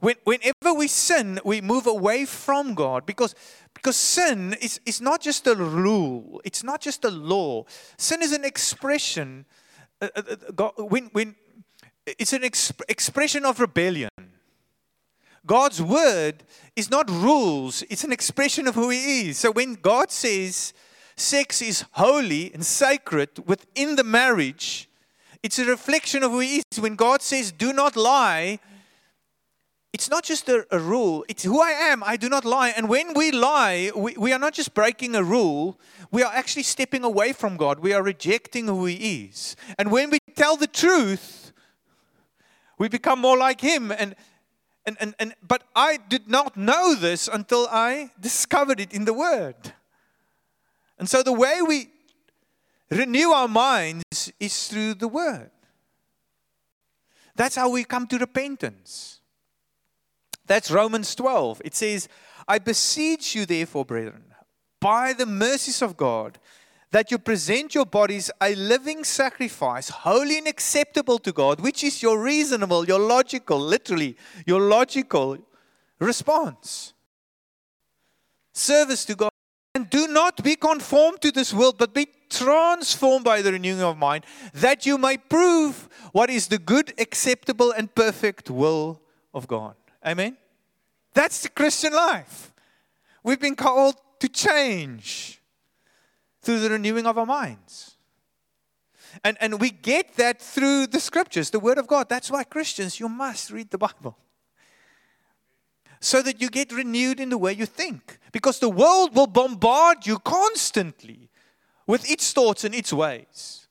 When, 0.00 0.16
whenever 0.24 0.74
we 0.76 0.86
sin, 0.86 1.40
we 1.44 1.60
move 1.60 1.86
away 1.86 2.24
from 2.24 2.74
God 2.74 3.04
because, 3.04 3.34
because 3.74 3.96
sin 3.96 4.54
is, 4.60 4.80
is 4.86 5.00
not 5.00 5.20
just 5.20 5.46
a 5.46 5.56
rule, 5.56 6.40
it's 6.44 6.62
not 6.62 6.80
just 6.80 7.04
a 7.04 7.10
law. 7.10 7.64
Sin 7.96 8.22
is 8.22 8.32
an 8.32 8.44
expression. 8.44 9.44
Uh, 10.00 10.08
uh, 10.14 10.22
uh 10.28 10.50
God, 10.54 10.72
when, 10.76 11.06
when, 11.12 11.34
it's 12.06 12.32
an 12.32 12.42
exp- 12.42 12.80
expression 12.88 13.44
of 13.44 13.60
rebellion. 13.60 14.10
God's 15.48 15.82
word 15.82 16.44
is 16.76 16.90
not 16.90 17.10
rules, 17.10 17.82
it's 17.90 18.04
an 18.04 18.12
expression 18.12 18.68
of 18.68 18.76
who 18.76 18.90
He 18.90 19.28
is. 19.30 19.38
So 19.38 19.50
when 19.50 19.74
God 19.74 20.12
says 20.12 20.72
sex 21.16 21.60
is 21.60 21.84
holy 21.92 22.52
and 22.54 22.64
sacred 22.64 23.30
within 23.46 23.96
the 23.96 24.04
marriage, 24.04 24.88
it's 25.42 25.58
a 25.58 25.64
reflection 25.64 26.22
of 26.22 26.32
who 26.32 26.40
He 26.40 26.58
is. 26.58 26.80
When 26.80 26.94
God 26.94 27.22
says, 27.22 27.50
do 27.50 27.72
not 27.72 27.96
lie, 27.96 28.60
it's 29.92 30.10
not 30.10 30.22
just 30.22 30.50
a, 30.50 30.66
a, 30.70 30.78
rule, 30.78 31.24
it's 31.28 31.44
who 31.44 31.62
I 31.62 31.70
am. 31.70 32.04
I 32.04 32.18
do 32.18 32.28
not 32.28 32.44
lie. 32.44 32.74
And 32.76 32.88
when 32.88 33.14
we 33.14 33.32
lie, 33.32 33.90
we, 33.96 34.14
we 34.18 34.32
are 34.34 34.38
not 34.38 34.52
just 34.52 34.74
breaking 34.74 35.16
a 35.16 35.24
rule, 35.24 35.80
we 36.10 36.22
are 36.22 36.32
actually 36.32 36.64
stepping 36.64 37.04
away 37.04 37.32
from 37.32 37.56
God. 37.56 37.80
We 37.80 37.94
are 37.94 38.02
rejecting 38.02 38.66
who 38.66 38.84
He 38.84 39.24
is. 39.24 39.56
And 39.78 39.90
when 39.90 40.10
we 40.10 40.18
tell 40.36 40.58
the 40.58 40.66
truth, 40.66 41.52
we 42.78 42.88
become 42.88 43.18
more 43.18 43.38
like 43.38 43.62
Him. 43.62 43.90
And 43.90 44.14
and, 44.88 44.96
and, 45.00 45.14
and, 45.18 45.34
but 45.46 45.64
I 45.76 45.98
did 45.98 46.28
not 46.28 46.56
know 46.56 46.94
this 46.94 47.28
until 47.28 47.68
I 47.70 48.10
discovered 48.18 48.80
it 48.80 48.94
in 48.94 49.04
the 49.04 49.12
Word. 49.12 49.74
And 50.98 51.06
so 51.06 51.22
the 51.22 51.32
way 51.32 51.60
we 51.60 51.90
renew 52.90 53.28
our 53.28 53.48
minds 53.48 54.32
is 54.40 54.68
through 54.68 54.94
the 54.94 55.08
Word. 55.08 55.50
That's 57.36 57.54
how 57.54 57.68
we 57.68 57.84
come 57.84 58.06
to 58.06 58.18
repentance. 58.18 59.20
That's 60.46 60.70
Romans 60.70 61.14
12. 61.14 61.60
It 61.66 61.74
says, 61.74 62.08
I 62.48 62.58
beseech 62.58 63.34
you, 63.34 63.44
therefore, 63.44 63.84
brethren, 63.84 64.24
by 64.80 65.12
the 65.12 65.26
mercies 65.26 65.82
of 65.82 65.98
God, 65.98 66.38
that 66.90 67.10
you 67.10 67.18
present 67.18 67.74
your 67.74 67.84
bodies 67.84 68.30
a 68.40 68.54
living 68.54 69.04
sacrifice, 69.04 69.88
holy 69.90 70.38
and 70.38 70.48
acceptable 70.48 71.18
to 71.18 71.32
God, 71.32 71.60
which 71.60 71.84
is 71.84 72.02
your 72.02 72.20
reasonable, 72.20 72.86
your 72.86 72.98
logical, 72.98 73.58
literally, 73.58 74.16
your 74.46 74.60
logical 74.60 75.38
response. 75.98 76.94
Service 78.52 79.04
to 79.04 79.14
God. 79.14 79.30
And 79.74 79.88
do 79.90 80.08
not 80.08 80.42
be 80.42 80.56
conformed 80.56 81.20
to 81.20 81.30
this 81.30 81.52
world, 81.52 81.76
but 81.78 81.94
be 81.94 82.08
transformed 82.30 83.24
by 83.24 83.42
the 83.42 83.52
renewing 83.52 83.82
of 83.82 83.96
mind, 83.96 84.24
that 84.54 84.86
you 84.86 84.98
may 84.98 85.16
prove 85.16 85.88
what 86.12 86.30
is 86.30 86.48
the 86.48 86.58
good, 86.58 86.92
acceptable, 86.98 87.70
and 87.70 87.94
perfect 87.94 88.50
will 88.50 89.00
of 89.32 89.46
God. 89.46 89.74
Amen? 90.04 90.36
That's 91.14 91.42
the 91.42 91.48
Christian 91.48 91.92
life. 91.92 92.52
We've 93.22 93.40
been 93.40 93.56
called 93.56 93.96
to 94.20 94.28
change 94.28 95.40
through 96.40 96.60
the 96.60 96.70
renewing 96.70 97.06
of 97.06 97.18
our 97.18 97.26
minds. 97.26 97.96
And, 99.24 99.36
and 99.40 99.60
we 99.60 99.70
get 99.70 100.14
that 100.16 100.40
through 100.40 100.88
the 100.88 101.00
scriptures, 101.00 101.50
the 101.50 101.60
Word 101.60 101.78
of 101.78 101.86
God. 101.86 102.08
That's 102.08 102.30
why 102.30 102.44
Christians, 102.44 103.00
you 103.00 103.08
must 103.08 103.50
read 103.50 103.70
the 103.70 103.78
Bible. 103.78 104.16
So 106.00 106.22
that 106.22 106.40
you 106.40 106.48
get 106.48 106.70
renewed 106.72 107.18
in 107.18 107.30
the 107.30 107.38
way 107.38 107.52
you 107.52 107.66
think. 107.66 108.18
Because 108.32 108.58
the 108.58 108.68
world 108.68 109.16
will 109.16 109.26
bombard 109.26 110.06
you 110.06 110.18
constantly 110.18 111.30
with 111.86 112.08
its 112.08 112.32
thoughts 112.32 112.64
and 112.64 112.74
its 112.74 112.92
ways. 112.92 113.66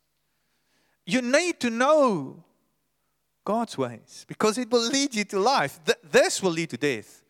You 1.05 1.21
need 1.21 1.59
to 1.61 1.69
know 1.69 2.43
God's 3.45 3.77
ways 3.77 4.25
because 4.27 4.57
it 4.57 4.69
will 4.69 4.85
lead 4.89 5.15
you 5.15 5.23
to 5.23 5.39
life. 5.39 5.79
Th- 5.85 5.97
this 6.03 6.43
will 6.43 6.51
lead 6.51 6.71
to 6.71 6.77
death. 6.77 7.23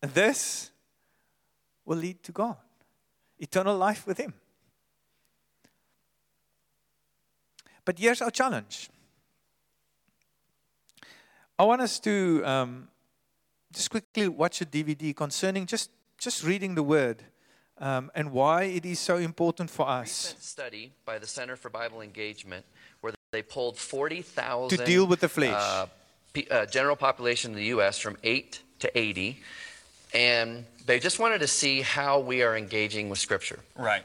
And 0.00 0.10
this 0.12 0.70
will 1.84 1.98
lead 1.98 2.22
to 2.22 2.32
God, 2.32 2.56
eternal 3.38 3.76
life 3.76 4.06
with 4.06 4.18
Him. 4.18 4.34
But 7.84 7.98
here's 7.98 8.20
our 8.20 8.30
challenge. 8.30 8.90
I 11.58 11.64
want 11.64 11.80
us 11.80 11.98
to 12.00 12.42
um, 12.44 12.88
just 13.72 13.90
quickly 13.90 14.28
watch 14.28 14.60
a 14.60 14.66
DVD 14.66 15.14
concerning 15.16 15.66
just, 15.66 15.90
just 16.18 16.44
reading 16.44 16.74
the 16.74 16.82
word 16.82 17.24
um, 17.78 18.10
and 18.14 18.30
why 18.32 18.64
it 18.64 18.84
is 18.84 18.98
so 18.98 19.16
important 19.16 19.70
for 19.70 19.88
us. 19.88 20.34
Recent 20.34 20.42
study 20.42 20.92
by 21.04 21.18
the 21.18 21.26
Center 21.26 21.56
for 21.56 21.70
Bible 21.70 22.00
Engagement 22.00 22.64
where 23.00 23.12
they 23.32 23.42
pulled 23.42 23.78
40,000 23.78 24.78
To 24.78 24.84
deal 24.84 25.06
with 25.06 25.20
the 25.20 25.28
flesh. 25.28 25.52
uh, 25.52 25.86
uh, 26.50 26.66
general 26.66 26.96
population 26.96 27.52
in 27.52 27.56
the 27.56 27.66
U.S. 27.66 27.98
from 27.98 28.16
8 28.22 28.62
to 28.80 28.98
80, 28.98 29.40
and 30.14 30.64
they 30.86 30.98
just 30.98 31.18
wanted 31.18 31.40
to 31.40 31.46
see 31.46 31.82
how 31.82 32.20
we 32.20 32.42
are 32.42 32.56
engaging 32.56 33.08
with 33.08 33.18
Scripture. 33.18 33.60
Right. 33.76 34.04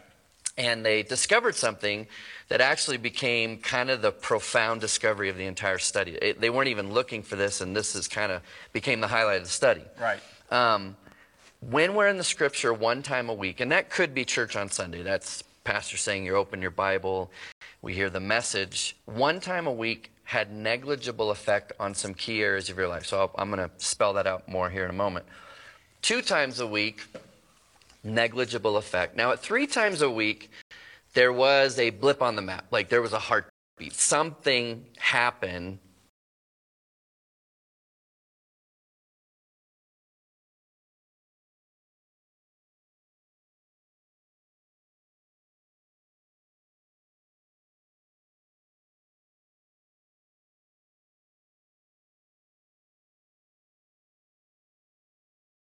And 0.57 0.85
they 0.85 1.01
discovered 1.03 1.55
something 1.55 2.07
that 2.49 2.61
actually 2.61 2.97
became 2.97 3.57
kind 3.57 3.89
of 3.89 4.01
the 4.01 4.11
profound 4.11 4.81
discovery 4.81 5.29
of 5.29 5.37
the 5.37 5.45
entire 5.45 5.79
study. 5.79 6.11
It- 6.21 6.39
they 6.39 6.49
weren't 6.49 6.67
even 6.67 6.93
looking 6.93 7.23
for 7.23 7.35
this, 7.35 7.61
and 7.61 7.75
this 7.75 7.95
is 7.95 8.07
kind 8.07 8.31
of 8.31 8.41
became 8.73 8.99
the 9.01 9.07
highlight 9.07 9.37
of 9.37 9.43
the 9.45 9.49
study. 9.49 9.83
Right. 9.99 10.19
Um, 10.51 10.95
when 11.61 11.95
we're 11.95 12.09
in 12.09 12.17
the 12.17 12.23
scripture 12.23 12.73
one 12.73 13.01
time 13.01 13.29
a 13.29 13.33
week, 13.33 13.61
and 13.61 13.71
that 13.71 13.89
could 13.89 14.13
be 14.13 14.25
church 14.25 14.55
on 14.55 14.69
Sunday, 14.69 15.01
that's 15.01 15.43
pastor 15.63 15.97
saying 15.97 16.25
you 16.25 16.35
open 16.35 16.61
your 16.61 16.71
Bible, 16.71 17.31
we 17.81 17.93
hear 17.93 18.09
the 18.09 18.19
message, 18.19 18.95
one 19.05 19.39
time 19.39 19.65
a 19.65 19.71
week 19.71 20.11
had 20.25 20.51
negligible 20.51 21.31
effect 21.31 21.71
on 21.79 21.95
some 21.95 22.13
key 22.13 22.43
areas 22.43 22.69
of 22.69 22.77
your 22.77 22.87
life. 22.87 23.05
So 23.05 23.19
I'll, 23.19 23.31
I'm 23.37 23.49
going 23.49 23.67
to 23.67 23.73
spell 23.83 24.13
that 24.13 24.27
out 24.27 24.47
more 24.47 24.69
here 24.69 24.83
in 24.83 24.89
a 24.89 24.93
moment. 24.93 25.25
Two 26.03 26.21
times 26.21 26.59
a 26.59 26.67
week, 26.67 27.05
negligible 28.03 28.75
effect. 28.75 29.15
Now, 29.15 29.31
at 29.31 29.39
three 29.39 29.65
times 29.65 30.01
a 30.01 30.09
week, 30.09 30.51
there 31.13 31.31
was 31.31 31.79
a 31.79 31.91
blip 31.91 32.21
on 32.21 32.35
the 32.35 32.41
map, 32.41 32.65
like 32.71 32.89
there 32.89 33.01
was 33.01 33.13
a 33.13 33.19
heartbeat. 33.19 33.93
Something 33.93 34.85
happened 34.97 35.79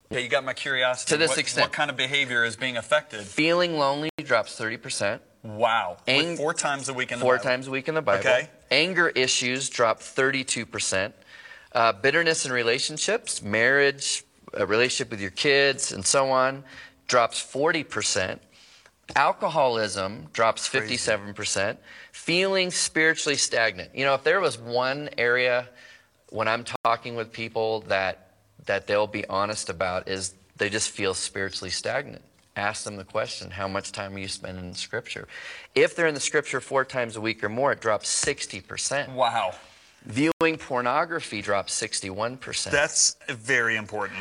Yeah, 0.10 0.20
you 0.20 0.30
got 0.30 0.44
my 0.44 0.54
curiosity. 0.54 1.10
To 1.12 1.18
this 1.18 1.32
what, 1.32 1.38
extent. 1.40 1.66
What 1.66 1.72
kind 1.74 1.90
of 1.90 1.98
behavior 1.98 2.44
is 2.44 2.56
being 2.56 2.78
affected? 2.78 3.22
feeling 3.22 3.78
lonely 3.78 4.10
drops 4.24 4.58
30%. 4.60 5.20
Wow. 5.44 5.98
Ang- 6.08 6.30
With 6.30 6.38
four 6.38 6.54
times 6.54 6.90
a 6.90 6.94
week 6.94 7.12
in 7.12 7.20
the 7.20 7.24
four 7.24 7.36
Bible. 7.38 7.44
times 7.44 7.68
a 7.68 7.72
week 7.72 7.88
in 7.88 7.96
the 7.96 8.02
Bible. 8.02 8.20
Okay. 8.20 8.50
Anger 8.72 9.10
issues 9.10 9.70
drop 9.70 10.00
32%. 10.00 11.14
Uh, 11.72 11.92
bitterness 11.94 12.46
in 12.46 12.52
relationships, 12.52 13.42
marriage, 13.42 14.24
a 14.54 14.66
relationship 14.66 15.12
with 15.12 15.22
your 15.22 15.32
kids, 15.32 15.92
and 15.92 16.06
so 16.06 16.32
on, 16.32 16.64
drops 17.08 17.42
40%. 17.42 18.40
Alcoholism 19.16 20.28
drops 20.34 20.68
57%. 20.68 21.78
Feeling 22.12 22.72
spiritually 22.72 23.36
stagnant. 23.36 23.94
You 23.94 24.06
know, 24.06 24.16
if 24.16 24.24
there 24.24 24.40
was 24.40 24.58
one 24.58 25.10
area 25.18 25.70
when 26.30 26.48
I'm 26.48 26.64
talking 26.84 27.16
with 27.16 27.32
people 27.32 27.82
that 27.82 28.25
that 28.66 28.88
they'll 28.88 29.08
be 29.08 29.26
honest 29.28 29.70
about 29.70 30.08
is 30.08 30.34
they 30.58 30.70
just 30.70 30.90
feel 30.90 31.14
spiritually 31.14 31.70
stagnant. 31.70 32.22
Ask 32.56 32.86
them 32.86 32.96
the 32.96 33.04
question, 33.04 33.52
how 33.52 33.68
much 33.68 33.92
time 33.92 34.16
are 34.16 34.20
you 34.20 34.30
spending 34.30 34.66
in 34.66 34.74
scripture? 34.74 35.28
If 35.74 35.96
they're 35.96 36.08
in 36.08 36.14
the 36.14 36.22
scripture 36.22 36.62
four 36.62 36.86
times 36.86 37.18
a 37.18 37.22
week 37.22 37.44
or 37.44 37.50
more, 37.50 37.74
it 37.74 37.82
drops 37.82 38.10
60%. 38.24 39.14
Wow. 39.14 39.54
Viewing 40.06 40.58
pornography 40.58 41.42
drops 41.42 41.80
61%. 41.80 42.72
That's 42.72 43.18
very 43.28 43.76
important. 43.76 44.20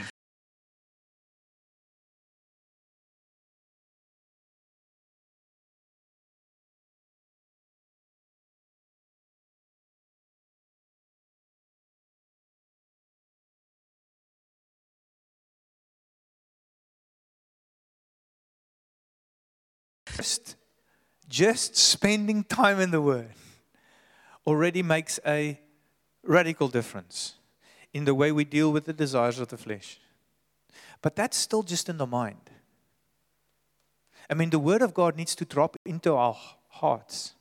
Just, 20.25 20.57
just 21.29 21.77
spending 21.77 22.45
time 22.45 22.81
in 22.81 22.91
the 22.91 23.03
Word 23.03 23.35
already 24.47 24.83
makes 24.83 25.21
a 25.27 25.61
radical 26.23 26.69
difference 26.69 27.35
in 27.93 28.07
the 28.07 28.15
way 28.15 28.33
we 28.33 28.45
deal 28.45 28.73
with 28.73 28.87
the 28.87 28.95
desires 28.95 29.39
of 29.39 29.49
the 29.49 29.59
flesh. 29.59 30.01
But 31.03 31.15
that's 31.15 31.37
still 31.37 31.63
just 31.63 31.91
in 31.91 31.99
the 31.99 32.07
mind. 32.07 32.49
I 34.31 34.33
mean, 34.33 34.49
the 34.49 34.59
Word 34.59 34.81
of 34.81 34.95
God 34.95 35.15
needs 35.15 35.35
to 35.35 35.45
drop 35.45 35.77
into 35.85 36.15
our 36.15 36.39
hearts 36.69 37.35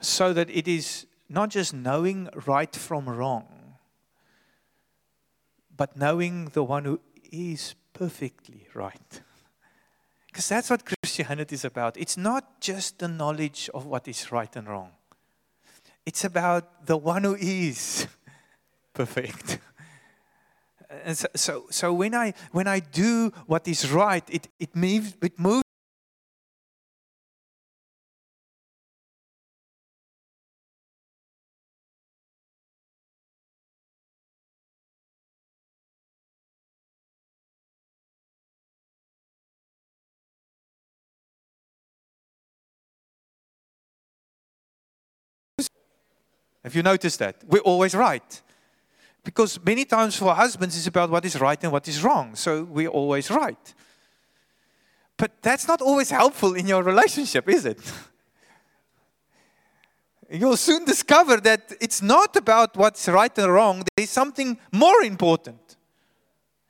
so 0.00 0.32
that 0.32 0.50
it 0.50 0.66
is 0.66 1.06
not 1.28 1.50
just 1.50 1.72
knowing 1.72 2.28
right 2.44 2.74
from 2.74 3.08
wrong, 3.08 3.76
but 5.76 5.96
knowing 5.96 6.46
the 6.46 6.64
one 6.64 6.86
who 6.86 6.98
is 7.30 7.76
perfectly 7.92 8.66
right. 8.74 9.20
Because 10.30 10.48
that's 10.48 10.70
what 10.70 10.84
Christianity 10.84 11.54
is 11.54 11.64
about. 11.64 11.96
It's 11.96 12.16
not 12.16 12.60
just 12.60 12.98
the 12.98 13.08
knowledge 13.08 13.68
of 13.74 13.86
what 13.86 14.06
is 14.06 14.30
right 14.30 14.54
and 14.56 14.68
wrong, 14.68 14.92
it's 16.06 16.24
about 16.24 16.86
the 16.86 16.96
one 16.96 17.24
who 17.24 17.34
is 17.36 18.06
perfect. 18.94 19.58
And 21.04 21.16
so, 21.16 21.28
so, 21.36 21.66
so 21.70 21.92
when, 21.92 22.14
I, 22.14 22.34
when 22.50 22.66
I 22.66 22.80
do 22.80 23.32
what 23.46 23.68
is 23.68 23.90
right, 23.92 24.24
it, 24.28 24.48
it, 24.58 24.74
moves, 24.74 25.14
it 25.22 25.38
moves. 25.38 25.62
Have 46.64 46.74
you 46.74 46.82
noticed 46.82 47.18
that? 47.18 47.36
We're 47.46 47.60
always 47.60 47.94
right. 47.94 48.42
Because 49.24 49.58
many 49.64 49.84
times 49.84 50.16
for 50.16 50.34
husbands, 50.34 50.76
it's 50.76 50.86
about 50.86 51.10
what 51.10 51.24
is 51.24 51.38
right 51.40 51.62
and 51.62 51.72
what 51.72 51.86
is 51.88 52.02
wrong. 52.02 52.34
So 52.34 52.64
we're 52.64 52.88
always 52.88 53.30
right. 53.30 53.74
But 55.16 55.32
that's 55.42 55.68
not 55.68 55.82
always 55.82 56.10
helpful 56.10 56.54
in 56.54 56.66
your 56.66 56.82
relationship, 56.82 57.48
is 57.48 57.66
it? 57.66 57.80
You'll 60.30 60.56
soon 60.56 60.84
discover 60.84 61.38
that 61.38 61.72
it's 61.80 62.00
not 62.00 62.36
about 62.36 62.76
what's 62.76 63.08
right 63.08 63.36
and 63.36 63.52
wrong, 63.52 63.82
there's 63.96 64.10
something 64.10 64.58
more 64.72 65.02
important. 65.02 65.76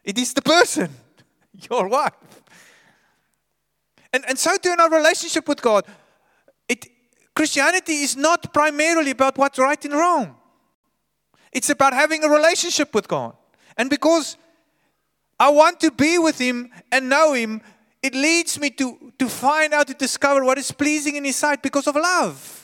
It 0.03 0.19
is 0.19 0.33
the 0.33 0.43
person, 0.43 0.89
your 1.71 1.87
wife. 1.89 2.15
And, 4.13 4.25
and 4.29 4.39
so 4.39 4.57
too 4.57 4.73
in 4.73 4.81
our 4.81 4.91
relationship 4.91 5.47
with 5.47 5.63
God, 5.63 5.85
Christianity 7.41 8.03
is 8.03 8.19
not 8.19 8.53
primarily 8.53 9.13
about 9.13 9.39
what's 9.39 9.59
right 9.59 9.83
and 9.87 9.95
wrong. 9.95 10.37
It's 11.51 11.71
about 11.71 11.95
having 11.95 12.23
a 12.23 12.29
relationship 12.29 12.95
with 12.95 13.09
God. 13.09 13.35
And 13.79 13.89
because 13.89 14.37
I 15.39 15.49
want 15.49 15.81
to 15.81 15.91
be 15.91 16.19
with 16.19 16.39
Him 16.39 16.71
and 16.93 17.09
know 17.09 17.33
Him, 17.33 17.63
it 18.03 18.15
leads 18.15 18.61
me 18.61 18.69
to, 18.69 19.15
to 19.19 19.27
find 19.27 19.73
out, 19.73 19.87
to 19.87 19.95
discover 19.95 20.45
what 20.45 20.59
is 20.59 20.71
pleasing 20.71 21.17
in 21.17 21.25
His 21.25 21.37
sight 21.37 21.63
because 21.63 21.87
of 21.87 21.97
love. 21.97 22.60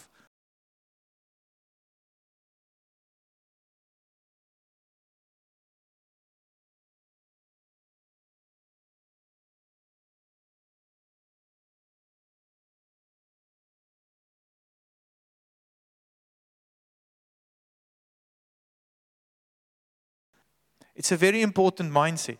It's 20.96 21.12
a 21.12 21.16
very 21.16 21.42
important 21.42 21.92
mindset. 21.92 22.38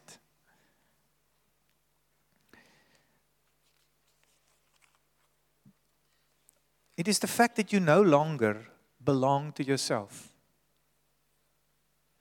It 6.97 7.07
is 7.07 7.19
the 7.19 7.27
fact 7.27 7.57
that 7.57 7.73
you 7.73 7.81
no 7.81 8.01
longer 8.01 8.69
belong 9.05 9.53
to 9.53 9.62
yourself. 9.62 10.33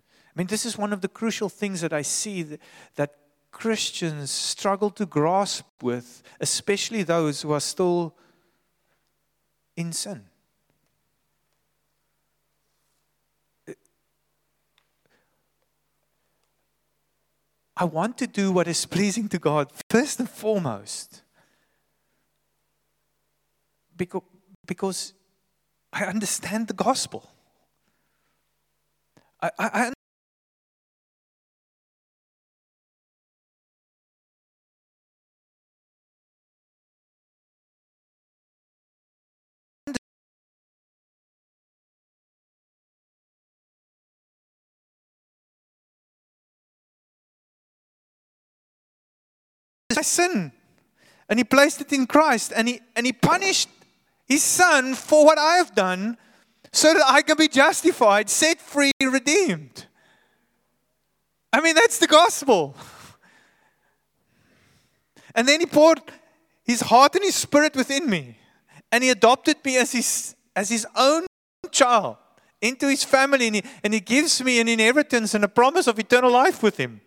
I 0.01 0.31
mean, 0.35 0.47
this 0.47 0.65
is 0.65 0.77
one 0.77 0.91
of 0.91 0.99
the 0.99 1.07
crucial 1.07 1.47
things 1.47 1.79
that 1.79 1.93
I 1.93 2.01
see 2.01 2.43
that, 2.43 2.59
that 2.95 3.15
Christians 3.51 4.29
struggle 4.29 4.89
to 4.91 5.05
grasp 5.05 5.65
with, 5.81 6.21
especially 6.41 7.03
those 7.03 7.41
who 7.41 7.53
are 7.53 7.61
still 7.61 8.13
in 9.77 9.93
sin. 9.93 10.25
I 17.77 17.83
want 17.83 18.17
to 18.19 18.27
do 18.27 18.51
what 18.51 18.67
is 18.67 18.85
pleasing 18.85 19.27
to 19.29 19.39
God 19.39 19.71
first 19.89 20.19
and 20.19 20.29
foremost. 20.29 21.23
Because, 23.97 24.23
because 24.65 25.13
I 25.91 26.05
understand 26.05 26.67
the 26.67 26.73
gospel. 26.73 27.29
I, 29.41 29.51
I, 29.59 29.93
my 49.95 50.01
sin. 50.01 50.51
And 51.29 51.39
he 51.39 51.43
placed 51.43 51.81
it 51.81 51.91
in 51.91 52.05
Christ 52.05 52.53
and 52.55 52.67
he, 52.67 52.81
and 52.95 53.05
he 53.05 53.13
punished 53.13 53.69
his 54.25 54.43
son 54.43 54.93
for 54.93 55.25
what 55.25 55.37
I 55.37 55.55
have 55.55 55.73
done 55.73 56.17
so 56.71 56.93
that 56.93 57.03
I 57.07 57.21
can 57.21 57.37
be 57.37 57.47
justified, 57.47 58.29
set 58.29 58.59
free, 58.59 58.91
redeemed. 59.01 59.85
I 61.53 61.61
mean, 61.61 61.75
that's 61.75 61.99
the 61.99 62.07
gospel. 62.07 62.75
And 65.33 65.47
then 65.47 65.61
he 65.61 65.65
poured 65.65 66.01
his 66.63 66.81
heart 66.81 67.15
and 67.15 67.23
his 67.23 67.35
spirit 67.35 67.75
within 67.75 68.09
me. 68.09 68.37
And 68.91 69.03
he 69.03 69.09
adopted 69.09 69.57
me 69.63 69.77
as 69.77 69.91
his, 69.91 70.35
as 70.55 70.69
his 70.69 70.85
own 70.95 71.25
child 71.71 72.17
into 72.61 72.89
his 72.89 73.03
family. 73.03 73.47
And 73.47 73.55
he, 73.57 73.63
and 73.83 73.93
he 73.93 73.99
gives 73.99 74.43
me 74.43 74.59
an 74.59 74.67
inheritance 74.67 75.33
and 75.33 75.43
a 75.43 75.47
promise 75.47 75.87
of 75.87 75.99
eternal 75.99 76.31
life 76.31 76.61
with 76.61 76.77
him. 76.77 77.01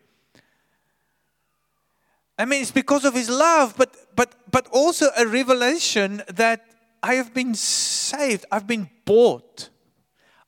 I 2.38 2.44
mean, 2.44 2.62
it's 2.62 2.70
because 2.70 3.04
of 3.04 3.14
his 3.14 3.28
love, 3.28 3.74
but, 3.76 3.94
but, 4.14 4.32
but 4.50 4.68
also 4.70 5.06
a 5.16 5.26
revelation 5.26 6.22
that 6.28 6.64
I 7.02 7.14
have 7.14 7.34
been 7.34 7.54
saved, 7.54 8.44
I've 8.52 8.66
been 8.66 8.88
bought. 9.04 9.70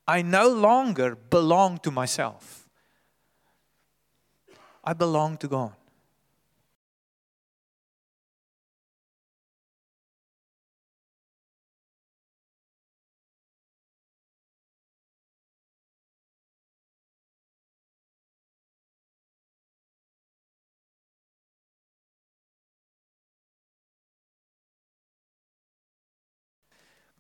I 0.07 0.23
no 0.23 0.49
longer 0.49 1.17
belong 1.17 1.79
to 1.79 1.91
myself, 1.91 2.69
I 4.85 4.93
belong 4.93 5.37
to 5.39 5.49
God. 5.49 5.73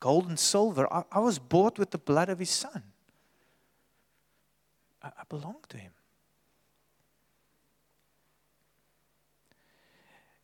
Gold 0.00 0.28
and 0.28 0.38
silver. 0.38 0.92
I, 0.92 1.04
I 1.12 1.18
was 1.20 1.38
bought 1.38 1.78
with 1.78 1.90
the 1.90 1.98
blood 1.98 2.28
of 2.28 2.38
his 2.38 2.50
son. 2.50 2.82
I, 5.02 5.08
I 5.08 5.22
belong 5.28 5.56
to 5.68 5.78
him. 5.78 5.92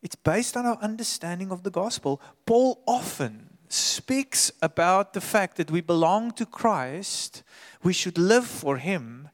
It's 0.03 0.15
based 0.15 0.57
on 0.57 0.67
our 0.67 0.79
understanding 0.81 1.51
of 1.51 1.63
the 1.65 1.71
gospel. 1.71 2.21
Paul 2.45 2.81
often 2.87 3.51
speaks 3.69 4.53
about 4.63 5.15
the 5.15 5.21
fact 5.21 5.57
that 5.57 5.71
we 5.71 5.81
belong 5.81 6.31
to 6.33 6.47
Christ, 6.47 7.43
we 7.83 7.93
should 7.93 8.17
live 8.17 8.47
for 8.47 8.77
him, 8.77 9.29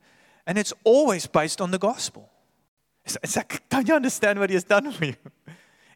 and 0.46 0.56
it's 0.56 0.72
always 0.84 1.26
based 1.26 1.60
on 1.60 1.70
the 1.72 1.78
gospel. 1.78 2.30
It's, 3.04 3.36
like, 3.36 3.68
don't 3.68 3.86
you 3.86 3.94
understand 3.94 4.38
what 4.38 4.48
he 4.48 4.54
has 4.54 4.64
done 4.64 4.90
for 4.92 5.04
you? 5.04 5.16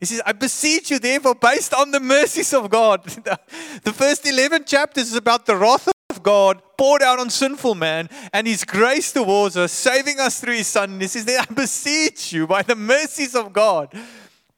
He 0.00 0.06
says, 0.06 0.22
I 0.26 0.32
beseech 0.32 0.90
you, 0.90 0.98
therefore, 0.98 1.34
based 1.34 1.72
on 1.72 1.90
the 1.90 2.00
mercies 2.00 2.52
of 2.52 2.70
God. 2.70 3.04
the 3.82 3.92
first 3.92 4.26
11 4.26 4.64
chapters 4.64 5.08
is 5.08 5.16
about 5.16 5.46
the 5.46 5.56
wrath 5.56 5.88
of 6.10 6.22
God 6.22 6.60
poured 6.76 7.02
out 7.02 7.18
on 7.18 7.30
sinful 7.30 7.74
man 7.74 8.08
and 8.32 8.46
his 8.46 8.64
grace 8.64 9.12
towards 9.12 9.56
us, 9.56 9.72
saving 9.72 10.20
us 10.20 10.40
through 10.40 10.56
his 10.56 10.66
son. 10.66 10.92
And 10.92 11.02
he 11.02 11.08
says, 11.08 11.26
I 11.28 11.52
beseech 11.52 12.32
you, 12.32 12.46
by 12.46 12.62
the 12.62 12.76
mercies 12.76 13.34
of 13.34 13.52
God, 13.52 13.92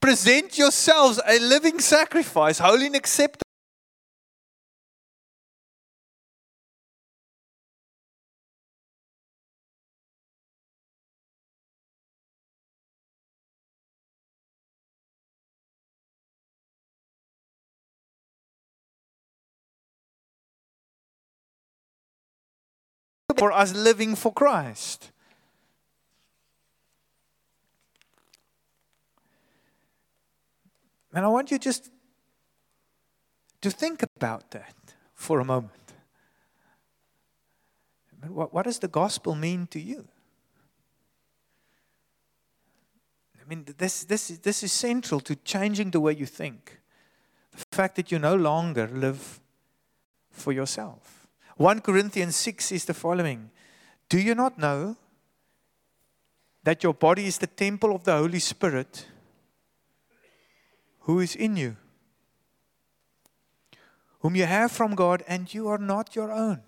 present 0.01 0.57
yourselves 0.57 1.19
a 1.25 1.39
living 1.39 1.79
sacrifice, 1.79 2.59
holy 2.59 2.87
and 2.87 2.95
acceptable 2.95 3.48
for 23.37 23.51
us 23.51 23.73
living 23.73 24.15
for 24.15 24.33
Christ. 24.33 25.11
And 31.13 31.25
I 31.25 31.27
want 31.27 31.51
you 31.51 31.57
just 31.57 31.89
to 33.61 33.71
think 33.71 34.03
about 34.03 34.51
that 34.51 34.75
for 35.15 35.39
a 35.39 35.45
moment. 35.45 35.73
What, 38.27 38.53
what 38.53 38.65
does 38.65 38.79
the 38.79 38.87
gospel 38.87 39.35
mean 39.35 39.67
to 39.67 39.79
you? 39.79 40.07
I 43.41 43.47
mean, 43.47 43.65
this, 43.77 44.03
this, 44.03 44.27
this 44.27 44.61
is 44.61 44.71
central 44.71 45.19
to 45.21 45.35
changing 45.35 45.91
the 45.91 45.99
way 45.99 46.13
you 46.13 46.25
think. 46.25 46.79
The 47.51 47.65
fact 47.75 47.95
that 47.95 48.11
you 48.11 48.19
no 48.19 48.35
longer 48.35 48.87
live 48.87 49.39
for 50.29 50.53
yourself. 50.53 51.18
1 51.59 51.81
Corinthians 51.81 52.37
6 52.37 52.71
is 52.71 52.85
the 52.85 52.93
following 52.93 53.51
Do 54.07 54.17
you 54.17 54.33
not 54.33 54.57
know 54.57 54.95
that 56.63 56.83
your 56.83 56.93
body 56.93 57.25
is 57.25 57.37
the 57.37 57.47
temple 57.47 57.93
of 57.93 58.05
the 58.05 58.15
Holy 58.15 58.39
Spirit 58.39 59.05
who 61.01 61.19
is 61.19 61.35
in 61.35 61.57
you, 61.57 61.75
whom 64.21 64.37
you 64.37 64.45
have 64.45 64.71
from 64.71 64.95
God, 64.95 65.21
and 65.27 65.53
you 65.53 65.67
are 65.67 65.77
not 65.77 66.15
your 66.15 66.31
own? 66.31 66.61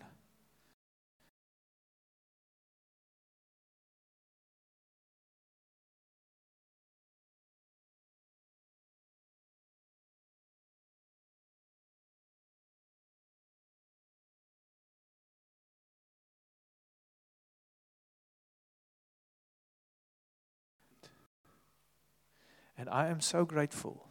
And 22.82 22.90
I 22.90 23.10
am 23.10 23.22
so 23.22 23.46
grateful 23.46 24.08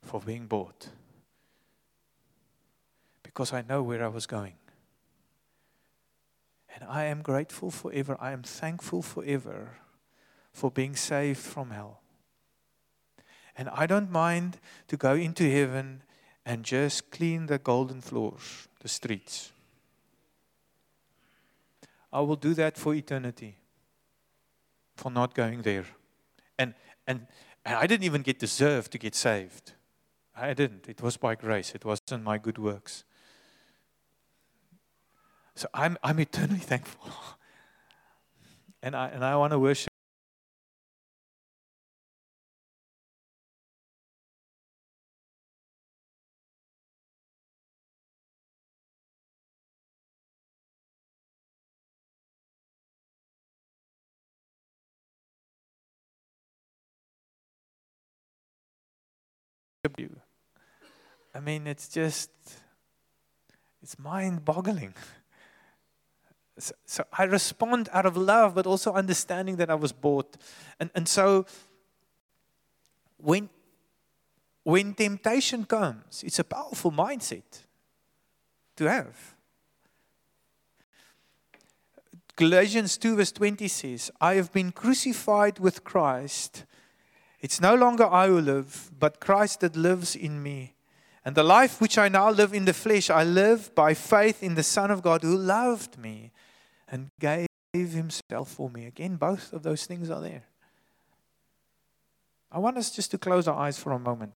for 0.00 0.22
being 0.22 0.46
bought 0.46 0.88
because 3.22 3.52
I 3.52 3.60
know 3.60 3.82
where 3.82 4.02
I 4.02 4.08
was 4.08 4.24
going. 4.26 4.54
And 6.74 6.82
I 6.88 7.04
am 7.04 7.20
grateful 7.20 7.70
forever. 7.70 8.16
I 8.18 8.32
am 8.32 8.42
thankful 8.42 9.02
forever 9.02 9.76
for 10.50 10.70
being 10.70 10.96
saved 10.96 11.40
from 11.40 11.68
hell. 11.68 12.00
And 13.54 13.68
I 13.68 13.84
don't 13.84 14.10
mind 14.10 14.60
to 14.86 14.96
go 14.96 15.12
into 15.12 15.44
heaven 15.50 16.04
and 16.46 16.64
just 16.64 17.10
clean 17.10 17.48
the 17.48 17.58
golden 17.58 18.00
floors, 18.00 18.66
the 18.80 18.88
streets. 18.88 19.52
I 22.10 22.20
will 22.20 22.36
do 22.36 22.54
that 22.54 22.78
for 22.78 22.94
eternity, 22.94 23.56
for 24.96 25.10
not 25.10 25.34
going 25.34 25.60
there. 25.60 25.84
And, 26.58 26.72
and 27.06 27.26
and 27.68 27.76
I 27.76 27.86
didn't 27.86 28.04
even 28.04 28.22
get 28.22 28.38
deserved 28.38 28.92
to 28.92 28.98
get 28.98 29.14
saved. 29.14 29.72
I 30.34 30.54
didn't. 30.54 30.88
It 30.88 31.02
was 31.02 31.18
by 31.18 31.34
grace, 31.34 31.74
it 31.74 31.84
wasn't 31.84 32.24
my 32.24 32.38
good 32.38 32.56
works. 32.56 33.04
So 35.54 35.68
I'm, 35.74 35.98
I'm 36.02 36.18
eternally 36.18 36.60
thankful. 36.72 37.10
And 38.82 38.96
I, 38.96 39.08
and 39.08 39.22
I 39.22 39.36
want 39.36 39.52
to 39.52 39.58
worship. 39.58 39.92
I 61.34 61.40
mean, 61.40 61.66
it's 61.66 61.88
just, 61.88 62.30
it's 63.82 63.98
mind 63.98 64.44
boggling 64.44 64.94
So, 66.58 66.74
so 66.86 67.04
I 67.12 67.24
respond 67.24 67.88
out 67.92 68.04
of 68.04 68.16
love, 68.16 68.54
but 68.54 68.66
also 68.66 68.92
understanding 68.92 69.56
that 69.56 69.70
I 69.70 69.74
was 69.74 69.92
bought. 69.92 70.36
And, 70.80 70.90
and 70.94 71.08
so 71.08 71.46
when, 73.18 73.48
when 74.64 74.94
temptation 74.94 75.64
comes, 75.64 76.22
it's 76.24 76.38
a 76.38 76.44
powerful 76.44 76.90
mindset 76.90 77.62
to 78.76 78.84
have. 78.86 79.34
Galatians 82.34 82.96
2, 82.98 83.16
verse 83.16 83.32
20 83.32 83.68
says, 83.68 84.10
I 84.20 84.34
have 84.34 84.52
been 84.52 84.70
crucified 84.72 85.58
with 85.58 85.84
Christ. 85.84 86.64
It's 87.40 87.60
no 87.60 87.74
longer 87.74 88.06
I 88.06 88.26
who 88.26 88.40
live, 88.40 88.90
but 88.98 89.20
Christ 89.20 89.60
that 89.60 89.76
lives 89.76 90.16
in 90.16 90.42
me. 90.42 90.74
And 91.24 91.36
the 91.36 91.42
life 91.42 91.80
which 91.80 91.98
I 91.98 92.08
now 92.08 92.30
live 92.30 92.54
in 92.54 92.64
the 92.64 92.72
flesh, 92.72 93.10
I 93.10 93.22
live 93.22 93.74
by 93.74 93.94
faith 93.94 94.42
in 94.42 94.54
the 94.54 94.62
Son 94.62 94.90
of 94.90 95.02
God 95.02 95.22
who 95.22 95.36
loved 95.36 95.98
me 95.98 96.32
and 96.88 97.10
gave 97.20 97.48
himself 97.74 98.50
for 98.50 98.70
me. 98.70 98.86
Again, 98.86 99.16
both 99.16 99.52
of 99.52 99.62
those 99.62 99.86
things 99.86 100.10
are 100.10 100.20
there. 100.20 100.44
I 102.50 102.58
want 102.58 102.78
us 102.78 102.90
just 102.90 103.10
to 103.10 103.18
close 103.18 103.46
our 103.46 103.58
eyes 103.58 103.78
for 103.78 103.92
a 103.92 103.98
moment. 103.98 104.32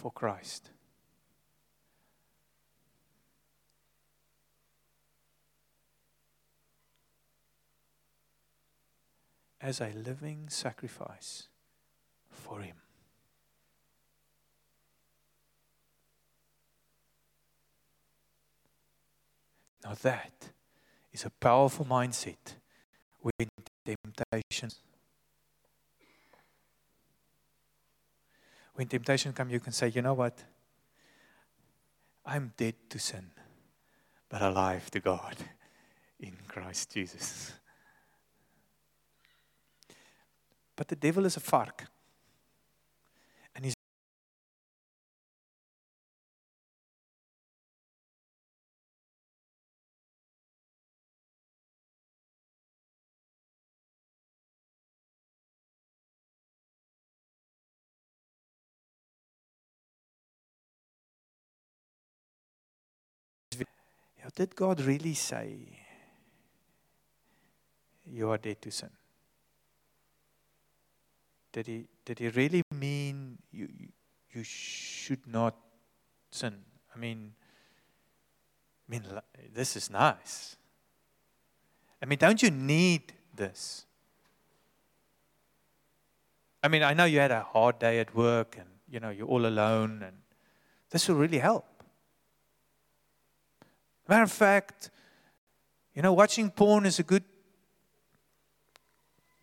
For 0.00 0.10
Christ. 0.10 0.70
as 9.60 9.78
a 9.78 9.92
living 9.92 10.48
sacrifice 10.48 11.48
for 12.30 12.60
Him. 12.62 12.76
Now, 19.84 19.92
that 20.00 20.52
is 21.12 21.26
a 21.26 21.30
powerful 21.30 21.84
mindset 21.84 22.54
when 23.20 23.50
temptations. 23.84 24.80
When 28.80 28.88
temptation 28.88 29.34
comes, 29.34 29.52
you 29.52 29.60
can 29.60 29.74
say, 29.74 29.88
you 29.88 30.00
know 30.00 30.14
what? 30.14 30.42
I'm 32.24 32.54
dead 32.56 32.76
to 32.88 32.98
sin, 32.98 33.30
but 34.26 34.40
alive 34.40 34.90
to 34.92 35.00
God 35.00 35.36
in 36.18 36.34
Christ 36.48 36.90
Jesus. 36.90 37.52
But 40.74 40.88
the 40.88 40.96
devil 40.96 41.26
is 41.26 41.36
a 41.36 41.40
vark. 41.40 41.88
Did 64.34 64.56
God 64.56 64.80
really 64.80 65.14
say 65.14 65.56
you 68.06 68.30
are 68.30 68.38
dead 68.38 68.62
to 68.62 68.70
sin? 68.70 68.90
Did 71.52 71.66
he, 71.66 71.86
did 72.04 72.18
he 72.18 72.28
really 72.28 72.62
mean 72.72 73.38
you, 73.50 73.68
you 74.32 74.42
should 74.44 75.26
not 75.26 75.56
sin? 76.30 76.54
I 76.94 76.98
mean, 76.98 77.32
I 78.88 78.90
mean, 78.90 79.04
this 79.52 79.76
is 79.76 79.90
nice. 79.90 80.56
I 82.02 82.06
mean, 82.06 82.18
don't 82.18 82.42
you 82.42 82.50
need 82.50 83.12
this? 83.34 83.84
I 86.62 86.68
mean, 86.68 86.82
I 86.82 86.94
know 86.94 87.04
you 87.04 87.18
had 87.18 87.30
a 87.30 87.42
hard 87.42 87.78
day 87.78 88.00
at 88.00 88.14
work 88.14 88.56
and, 88.58 88.68
you 88.88 89.00
know, 89.00 89.10
you're 89.10 89.26
all 89.26 89.46
alone, 89.46 90.02
and 90.02 90.16
this 90.90 91.08
will 91.08 91.16
really 91.16 91.38
help. 91.38 91.64
Matter 94.10 94.24
of 94.24 94.32
fact, 94.32 94.90
you 95.94 96.02
know, 96.02 96.12
watching 96.12 96.50
porn 96.50 96.84
is 96.84 96.98
a 96.98 97.04
good 97.04 97.22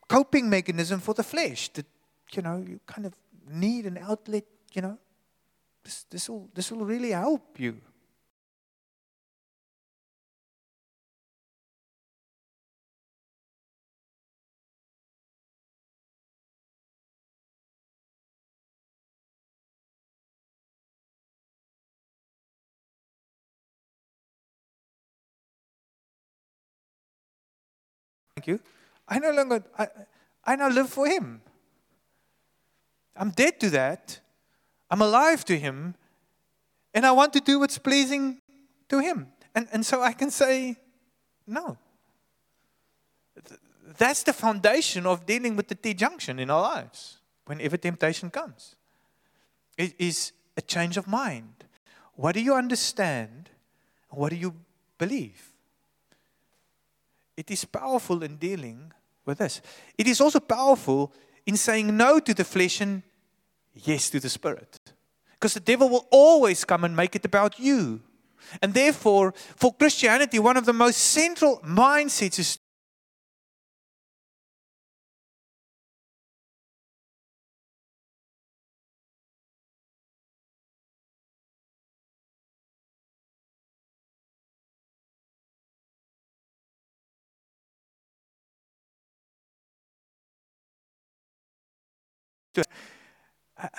coping 0.09 0.49
mechanism 0.49 0.99
for 0.99 1.13
the 1.13 1.23
flesh. 1.23 1.69
That, 1.69 1.85
you 2.33 2.41
know, 2.41 2.57
you 2.57 2.81
kind 2.85 3.05
of 3.05 3.13
need 3.49 3.85
an 3.85 3.97
outlet, 3.97 4.43
you 4.73 4.81
know. 4.81 4.97
This, 5.85 6.03
this, 6.09 6.29
will, 6.29 6.49
this 6.53 6.69
will 6.69 6.83
really 6.83 7.11
help 7.11 7.57
you. 7.57 7.77
You. 28.47 28.59
I 29.07 29.19
no 29.19 29.31
longer 29.31 29.63
I, 29.77 29.87
I 30.43 30.55
now 30.55 30.69
live 30.69 30.89
for 30.89 31.07
him. 31.07 31.41
I'm 33.17 33.31
dead 33.31 33.59
to 33.59 33.69
that. 33.71 34.19
I'm 34.89 35.01
alive 35.01 35.43
to 35.45 35.57
Him. 35.57 35.95
And 36.93 37.05
I 37.05 37.11
want 37.11 37.33
to 37.33 37.39
do 37.39 37.59
what's 37.59 37.77
pleasing 37.77 38.41
to 38.89 38.99
Him. 38.99 39.27
And, 39.53 39.67
and 39.71 39.85
so 39.85 40.01
I 40.01 40.13
can 40.13 40.29
say, 40.29 40.77
no. 41.45 41.77
That's 43.97 44.23
the 44.23 44.33
foundation 44.33 45.05
of 45.05 45.25
dealing 45.25 45.55
with 45.55 45.67
the 45.67 45.75
T 45.75 45.93
junction 45.93 46.39
in 46.39 46.49
our 46.49 46.61
lives 46.61 47.17
whenever 47.45 47.77
temptation 47.77 48.29
comes. 48.29 48.75
It 49.77 49.95
is 49.97 50.31
a 50.55 50.61
change 50.61 50.97
of 50.97 51.07
mind. 51.07 51.65
What 52.15 52.33
do 52.33 52.41
you 52.41 52.53
understand? 52.53 53.49
What 54.09 54.29
do 54.29 54.35
you 54.35 54.55
believe? 54.97 55.53
It 57.37 57.51
is 57.51 57.63
powerful 57.63 58.23
in 58.23 58.37
dealing 58.37 58.91
with 59.25 59.37
this. 59.37 59.61
It 59.97 60.07
is 60.07 60.19
also 60.19 60.39
powerful 60.39 61.13
in 61.45 61.55
saying 61.55 61.95
no 61.95 62.19
to 62.19 62.33
the 62.33 62.43
flesh 62.43 62.81
and 62.81 63.03
yes 63.75 64.09
to 64.09 64.19
the 64.19 64.29
spirit. 64.29 64.79
Because 65.33 65.53
the 65.53 65.59
devil 65.59 65.87
will 65.87 66.07
always 66.09 66.65
come 66.65 66.83
and 66.83 66.95
make 66.95 67.15
it 67.15 67.23
about 67.23 67.59
you. 67.59 68.01
And 68.61 68.73
therefore, 68.73 69.33
for 69.55 69.73
Christianity, 69.73 70.39
one 70.39 70.57
of 70.57 70.65
the 70.65 70.73
most 70.73 70.97
central 70.97 71.59
mindsets 71.59 72.39
is 72.39 72.59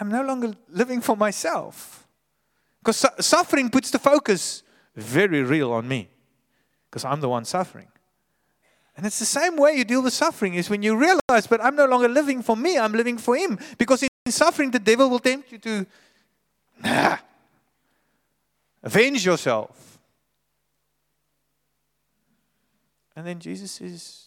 I'm 0.00 0.08
no 0.08 0.22
longer 0.22 0.54
living 0.68 1.00
for 1.00 1.16
myself. 1.16 2.06
Because 2.80 2.96
su- 2.96 3.22
suffering 3.22 3.70
puts 3.70 3.90
the 3.90 3.98
focus 3.98 4.62
very 4.96 5.42
real 5.42 5.72
on 5.72 5.86
me. 5.86 6.08
Because 6.90 7.04
I'm 7.04 7.20
the 7.20 7.28
one 7.28 7.44
suffering. 7.44 7.88
And 8.96 9.06
it's 9.06 9.20
the 9.20 9.24
same 9.24 9.56
way 9.56 9.74
you 9.74 9.84
deal 9.84 10.02
with 10.02 10.12
suffering 10.12 10.54
is 10.54 10.68
when 10.68 10.82
you 10.82 10.96
realize, 10.96 11.46
but 11.48 11.62
I'm 11.62 11.76
no 11.76 11.86
longer 11.86 12.08
living 12.08 12.42
for 12.42 12.56
me, 12.56 12.76
I'm 12.76 12.92
living 12.92 13.16
for 13.16 13.36
him. 13.36 13.58
Because 13.78 14.02
in 14.02 14.08
suffering, 14.32 14.72
the 14.72 14.80
devil 14.80 15.08
will 15.08 15.20
tempt 15.20 15.52
you 15.52 15.58
to 15.58 15.86
nah, 16.82 17.18
avenge 18.82 19.24
yourself. 19.24 20.00
And 23.14 23.26
then 23.26 23.38
Jesus 23.38 23.70
says, 23.70 24.24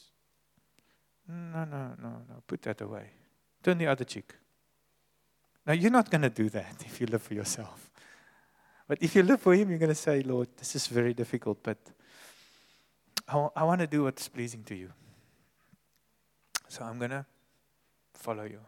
No, 1.27 1.65
no, 1.65 1.95
no, 2.01 2.09
no, 2.29 2.43
put 2.47 2.61
that 2.61 2.79
away. 2.79 3.07
Turn 3.61 3.77
the 3.77 3.87
other 3.87 4.05
cheek. 4.05 4.33
Now, 5.65 5.73
you're 5.73 5.91
not 5.91 6.09
going 6.09 6.21
to 6.21 6.29
do 6.29 6.49
that 6.49 6.75
if 6.85 6.99
you 6.99 7.07
live 7.07 7.21
for 7.21 7.33
yourself. 7.33 7.89
But 8.87 8.97
if 9.01 9.15
you 9.15 9.23
live 9.23 9.41
for 9.41 9.53
Him, 9.53 9.69
you're 9.69 9.79
going 9.79 9.89
to 9.89 9.95
say, 9.95 10.21
Lord, 10.21 10.49
this 10.57 10.75
is 10.75 10.87
very 10.87 11.13
difficult, 11.13 11.59
but 11.63 11.77
I, 13.27 13.47
I 13.55 13.63
want 13.63 13.81
to 13.81 13.87
do 13.87 14.03
what's 14.03 14.27
pleasing 14.27 14.63
to 14.63 14.75
you. 14.75 14.91
So 16.67 16.83
I'm 16.83 16.97
going 16.97 17.11
to 17.11 17.25
follow 18.13 18.43
you. 18.43 18.59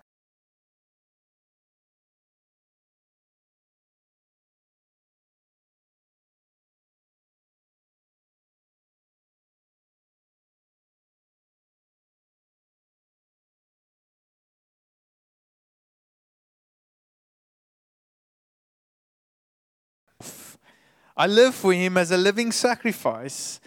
I 21.15 21.28
live 21.28 21.54
for 21.54 21.73
Him 21.73 21.97
as 21.97 22.12
a 22.12 22.17
living 22.17 22.52
sacrifice, 22.52 23.60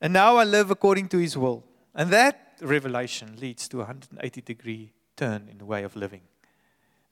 and 0.00 0.12
now 0.12 0.36
I 0.36 0.44
live 0.44 0.70
according 0.70 1.08
to 1.08 1.18
His 1.18 1.36
will. 1.36 1.64
And 1.94 2.10
that 2.10 2.54
revelation 2.60 3.36
leads 3.38 3.68
to 3.68 3.78
a 3.78 3.80
180 3.80 4.40
degree 4.40 4.92
turn 5.16 5.48
in 5.50 5.58
the 5.58 5.64
way 5.64 5.82
of 5.82 5.96
living. 5.96 6.22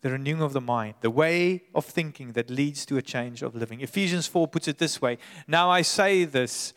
The 0.02 0.10
renewing 0.10 0.42
of 0.42 0.52
the 0.52 0.60
mind, 0.60 0.94
the 1.00 1.10
way 1.10 1.64
of 1.74 1.84
thinking 1.84 2.32
that 2.32 2.50
leads 2.50 2.86
to 2.86 2.96
a 2.96 3.02
change 3.02 3.42
of 3.42 3.54
living. 3.54 3.80
Ephesians 3.80 4.26
4 4.26 4.46
puts 4.48 4.68
it 4.68 4.78
this 4.78 5.02
way 5.02 5.18
Now 5.48 5.70
I 5.70 5.82
say 5.82 6.24
this 6.24 6.72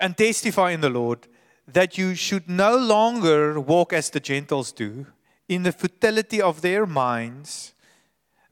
and 0.00 0.16
testify 0.16 0.72
in 0.72 0.80
the 0.80 0.90
Lord 0.90 1.28
that 1.66 1.96
you 1.96 2.14
should 2.14 2.48
no 2.48 2.76
longer 2.76 3.58
walk 3.60 3.92
as 3.92 4.10
the 4.10 4.20
Gentiles 4.20 4.72
do, 4.72 5.06
in 5.48 5.62
the 5.62 5.72
futility 5.72 6.40
of 6.40 6.60
their 6.60 6.86
minds. 6.86 7.73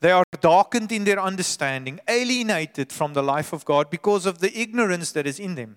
They 0.03 0.11
are 0.11 0.25
darkened 0.41 0.91
in 0.91 1.05
their 1.05 1.21
understanding, 1.21 2.01
alienated 2.09 2.93
from 2.93 3.13
the 3.13 3.23
life 3.23 3.53
of 3.53 3.65
God 3.65 3.89
because 3.89 4.27
of 4.27 4.41
the 4.41 4.53
ignorance 4.59 5.13
that 5.13 5.29
is 5.29 5.39
in 5.39 5.55
them, 5.55 5.77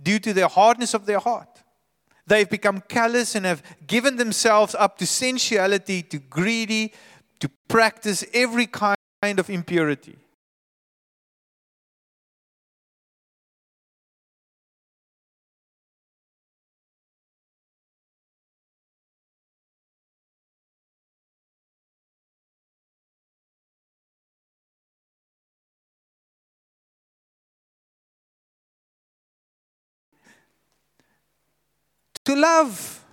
due 0.00 0.20
to 0.20 0.32
the 0.32 0.46
hardness 0.46 0.94
of 0.94 1.04
their 1.04 1.18
heart. 1.18 1.64
They've 2.28 2.48
become 2.48 2.80
callous 2.82 3.34
and 3.34 3.44
have 3.44 3.64
given 3.88 4.18
themselves 4.18 4.76
up 4.76 4.98
to 4.98 5.04
sensuality, 5.04 6.00
to 6.10 6.18
greedy, 6.18 6.92
to 7.40 7.50
practice 7.66 8.24
every 8.32 8.66
kind 8.66 8.96
of 9.20 9.50
impurity. 9.50 10.16
To 32.30 32.36
love 32.36 33.04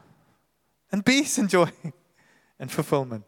and 0.92 1.04
peace 1.04 1.40
and 1.40 1.50
joy 1.50 1.72
and 2.60 2.72
fulfillment. 2.72 3.26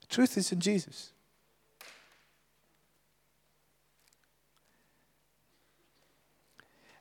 The 0.00 0.06
truth 0.06 0.38
is 0.38 0.50
in 0.50 0.60
Jesus. 0.60 1.12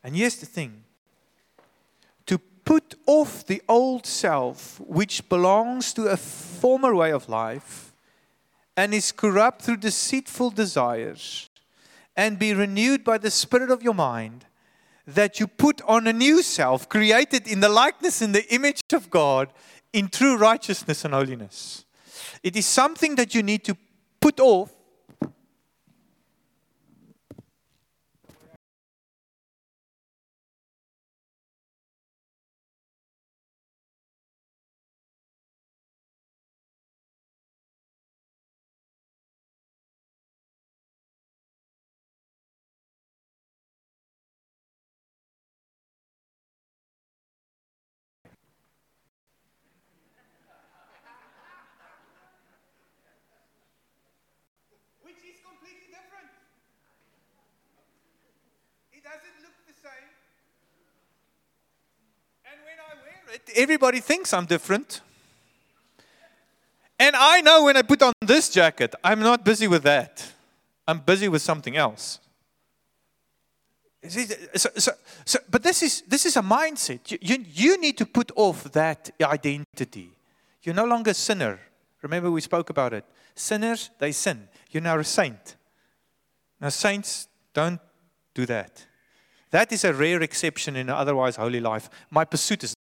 And 0.03 0.17
here's 0.17 0.35
the 0.35 0.45
thing 0.45 0.83
to 2.25 2.37
put 2.37 2.95
off 3.05 3.45
the 3.47 3.61
old 3.69 4.05
self, 4.05 4.81
which 4.81 5.29
belongs 5.29 5.93
to 5.93 6.07
a 6.07 6.17
former 6.17 6.93
way 6.93 7.13
of 7.13 7.29
life 7.29 7.93
and 8.75 8.93
is 8.93 9.13
corrupt 9.13 9.61
through 9.61 9.77
deceitful 9.77 10.49
desires, 10.49 11.49
and 12.17 12.37
be 12.37 12.53
renewed 12.53 13.03
by 13.05 13.17
the 13.17 13.31
Spirit 13.31 13.71
of 13.71 13.81
your 13.81 13.93
mind 13.93 14.45
that 15.05 15.39
you 15.39 15.47
put 15.47 15.81
on 15.81 16.07
a 16.07 16.13
new 16.13 16.41
self, 16.41 16.87
created 16.87 17.47
in 17.47 17.59
the 17.59 17.69
likeness 17.69 18.21
and 18.21 18.33
the 18.33 18.53
image 18.53 18.81
of 18.93 19.09
God, 19.09 19.51
in 19.91 20.07
true 20.07 20.37
righteousness 20.37 21.05
and 21.05 21.13
holiness. 21.13 21.85
It 22.41 22.55
is 22.55 22.65
something 22.65 23.15
that 23.15 23.35
you 23.35 23.43
need 23.43 23.63
to 23.65 23.77
put 24.19 24.39
off. 24.39 24.71
Which 55.03 55.19
is 55.29 55.37
completely 55.45 55.93
different. 55.93 56.31
It 58.95 59.03
doesn't 59.03 59.37
look 59.43 59.53
the 59.67 59.75
same. 59.77 60.09
And 62.49 62.57
when 62.65 62.79
I 62.79 62.97
wear 63.03 63.35
it, 63.35 63.42
everybody 63.55 63.99
thinks 63.99 64.33
I'm 64.33 64.45
different. 64.45 65.01
And 66.99 67.15
I 67.15 67.41
know 67.41 67.65
when 67.65 67.77
I 67.77 67.81
put 67.81 68.01
on 68.01 68.13
this 68.21 68.49
jacket, 68.49 68.95
I'm 69.03 69.19
not 69.19 69.43
busy 69.43 69.67
with 69.67 69.83
that. 69.83 70.31
I'm 70.87 70.99
busy 70.99 71.27
with 71.27 71.41
something 71.41 71.75
else. 71.75 72.19
So, 74.07 74.69
so, 74.75 74.91
so, 75.25 75.39
but 75.49 75.63
this 75.63 75.81
is, 75.81 76.03
this 76.07 76.25
is 76.25 76.35
a 76.35 76.41
mindset. 76.41 77.09
You, 77.09 77.17
you, 77.21 77.45
you 77.53 77.81
need 77.81 77.97
to 77.97 78.05
put 78.05 78.31
off 78.35 78.63
that 78.73 79.09
identity. 79.21 80.11
You're 80.61 80.75
no 80.75 80.85
longer 80.85 81.11
a 81.11 81.13
sinner. 81.13 81.59
Remember, 82.01 82.29
we 82.29 82.41
spoke 82.41 82.69
about 82.69 82.93
it. 82.93 83.05
Sinners, 83.33 83.89
they 83.99 84.11
sin. 84.11 84.49
You're 84.71 84.83
now 84.83 84.99
a 84.99 85.03
saint. 85.03 85.55
Now, 86.59 86.69
saints 86.69 87.27
don't 87.53 87.79
do 88.33 88.45
that. 88.45 88.85
That 89.51 89.71
is 89.71 89.83
a 89.83 89.93
rare 89.93 90.21
exception 90.21 90.75
in 90.75 90.89
an 90.89 90.95
otherwise 90.95 91.35
holy 91.37 91.59
life. 91.59 91.89
My 92.09 92.25
pursuit 92.25 92.63
is 92.63 92.73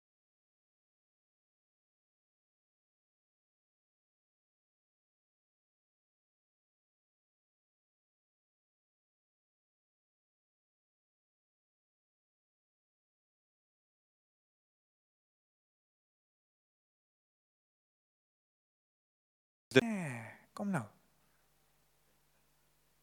come 20.55 20.73
now. 20.73 20.87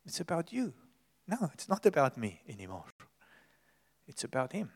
It's 0.06 0.20
about 0.20 0.52
you. 0.52 0.74
No, 1.28 1.50
it's 1.54 1.70
not 1.70 1.86
about 1.86 2.18
me 2.18 2.42
anymore. 2.50 2.86
It's 4.08 4.24
about 4.24 4.54
Him. 4.54 4.72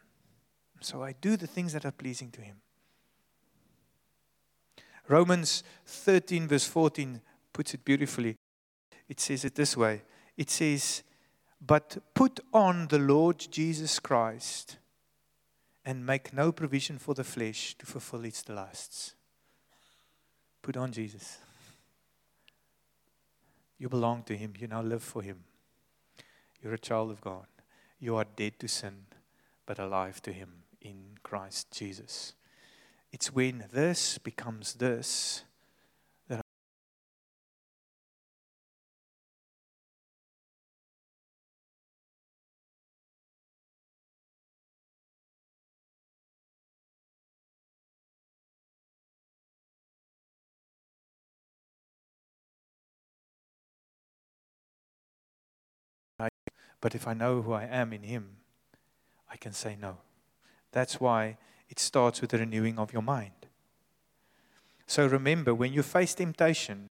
So 0.81 1.01
I 1.01 1.13
do 1.13 1.35
the 1.37 1.47
things 1.47 1.73
that 1.73 1.85
are 1.85 1.91
pleasing 1.91 2.29
to 2.31 2.41
Him. 2.41 2.57
Romans 5.07 5.63
13, 5.85 6.47
verse 6.47 6.65
14, 6.65 7.21
puts 7.51 7.73
it 7.73 7.83
beautifully. 7.83 8.37
It 9.09 9.19
says 9.19 9.45
it 9.45 9.55
this 9.55 9.75
way 9.75 10.03
it 10.37 10.49
says, 10.49 11.03
But 11.65 11.97
put 12.13 12.39
on 12.53 12.87
the 12.87 12.99
Lord 12.99 13.39
Jesus 13.51 13.99
Christ 13.99 14.77
and 15.85 16.05
make 16.05 16.33
no 16.33 16.51
provision 16.51 16.97
for 16.97 17.13
the 17.13 17.23
flesh 17.23 17.75
to 17.77 17.85
fulfill 17.85 18.25
its 18.25 18.47
lusts. 18.47 19.15
Put 20.61 20.77
on 20.77 20.91
Jesus. 20.91 21.39
You 23.83 23.89
belong 23.89 24.23
to 24.27 24.37
Him. 24.37 24.53
You 24.57 24.67
now 24.67 24.81
live 24.81 25.03
for 25.03 25.21
Him. 25.21 25.43
You're 26.61 26.75
a 26.75 26.77
child 26.77 27.11
of 27.11 27.19
God. 27.19 27.47
You 27.99 28.15
are 28.15 28.23
dead 28.23 28.57
to 28.59 28.69
sin, 28.69 29.07
but 29.65 29.77
alive 29.77 30.21
to 30.21 30.31
Him 30.31 30.63
in 30.81 31.17
Christ 31.21 31.69
Jesus. 31.71 32.31
It's 33.11 33.35
when 33.35 33.65
this 33.73 34.17
becomes 34.19 34.75
this 34.75 35.43
but 56.83 56.93
if 56.93 57.07
I 57.07 57.13
know 57.13 57.41
who 57.41 57.53
I 57.53 57.63
am 57.63 57.93
in 57.93 58.03
Him, 58.03 58.35
I 59.31 59.37
can 59.37 59.53
say 59.53 59.77
no. 59.79 59.99
That's 60.73 60.99
why 60.99 61.37
it 61.69 61.79
starts 61.79 62.19
with 62.19 62.31
the 62.31 62.39
renewing 62.39 62.77
of 62.77 62.91
your 62.91 63.01
mind. 63.01 63.47
So 64.85 65.07
remember, 65.07 65.55
when 65.55 65.71
you 65.71 65.81
face 65.81 66.13
temptation, 66.13 66.89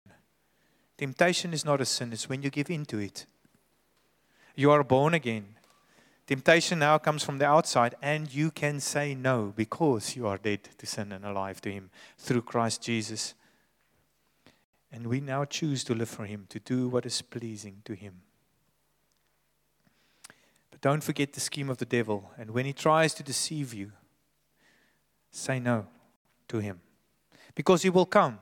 temptation 0.97 1.53
is 1.53 1.67
not 1.67 1.83
a 1.83 1.85
sin, 1.85 2.11
it's 2.11 2.27
when 2.27 2.43
you 2.43 2.49
give 2.49 2.71
in 2.71 2.87
to 2.87 3.01
it. 3.01 3.27
You 4.57 4.71
are 4.71 4.83
born 4.83 5.13
again. 5.13 5.57
Temptation 6.27 6.79
now 6.79 6.97
comes 6.97 7.23
from 7.23 7.37
the 7.37 7.45
outside, 7.45 7.95
and 8.01 8.35
you 8.35 8.51
can 8.51 8.81
say 8.81 9.15
no 9.15 9.53
because 9.55 10.17
you 10.17 10.27
are 10.27 10.39
dead 10.39 10.71
to 10.79 10.87
sin 10.87 11.13
and 11.13 11.23
alive 11.23 11.61
to 11.61 11.71
Him 11.71 11.91
through 12.17 12.43
Christ 12.43 12.81
Jesus. 12.83 13.35
And 14.91 15.09
we 15.09 15.21
now 15.21 15.45
choose 15.45 15.85
to 15.85 15.95
live 15.95 16.09
for 16.09 16.25
Him, 16.25 16.47
to 16.49 16.59
do 16.61 16.89
what 16.89 17.05
is 17.05 17.21
pleasing 17.21 17.83
to 17.85 17.93
Him. 17.93 18.23
Don't 20.83 21.03
forget 21.03 21.33
the 21.33 21.41
scheme 21.41 21.71
of 21.71 21.79
the 21.79 21.87
devil. 21.87 22.31
And 22.37 22.51
when 22.51 22.67
he 22.67 22.73
tries 22.73 23.15
to 23.15 23.23
deceive 23.23 23.73
you, 23.73 23.93
say 25.31 25.59
no 25.59 25.87
to 26.49 26.59
him. 26.59 26.81
Because 27.55 27.83
he 27.83 27.91
will 27.91 28.05
come. 28.05 28.41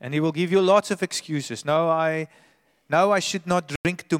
And 0.00 0.14
he 0.14 0.20
will 0.20 0.32
give 0.32 0.52
you 0.52 0.60
lots 0.60 0.92
of 0.92 1.02
excuses. 1.02 1.64
No, 1.64 1.88
I 1.88 2.28
No, 2.90 3.10
I 3.10 3.20
should 3.20 3.46
not 3.46 3.72
drink 3.82 4.08
too 4.08 4.18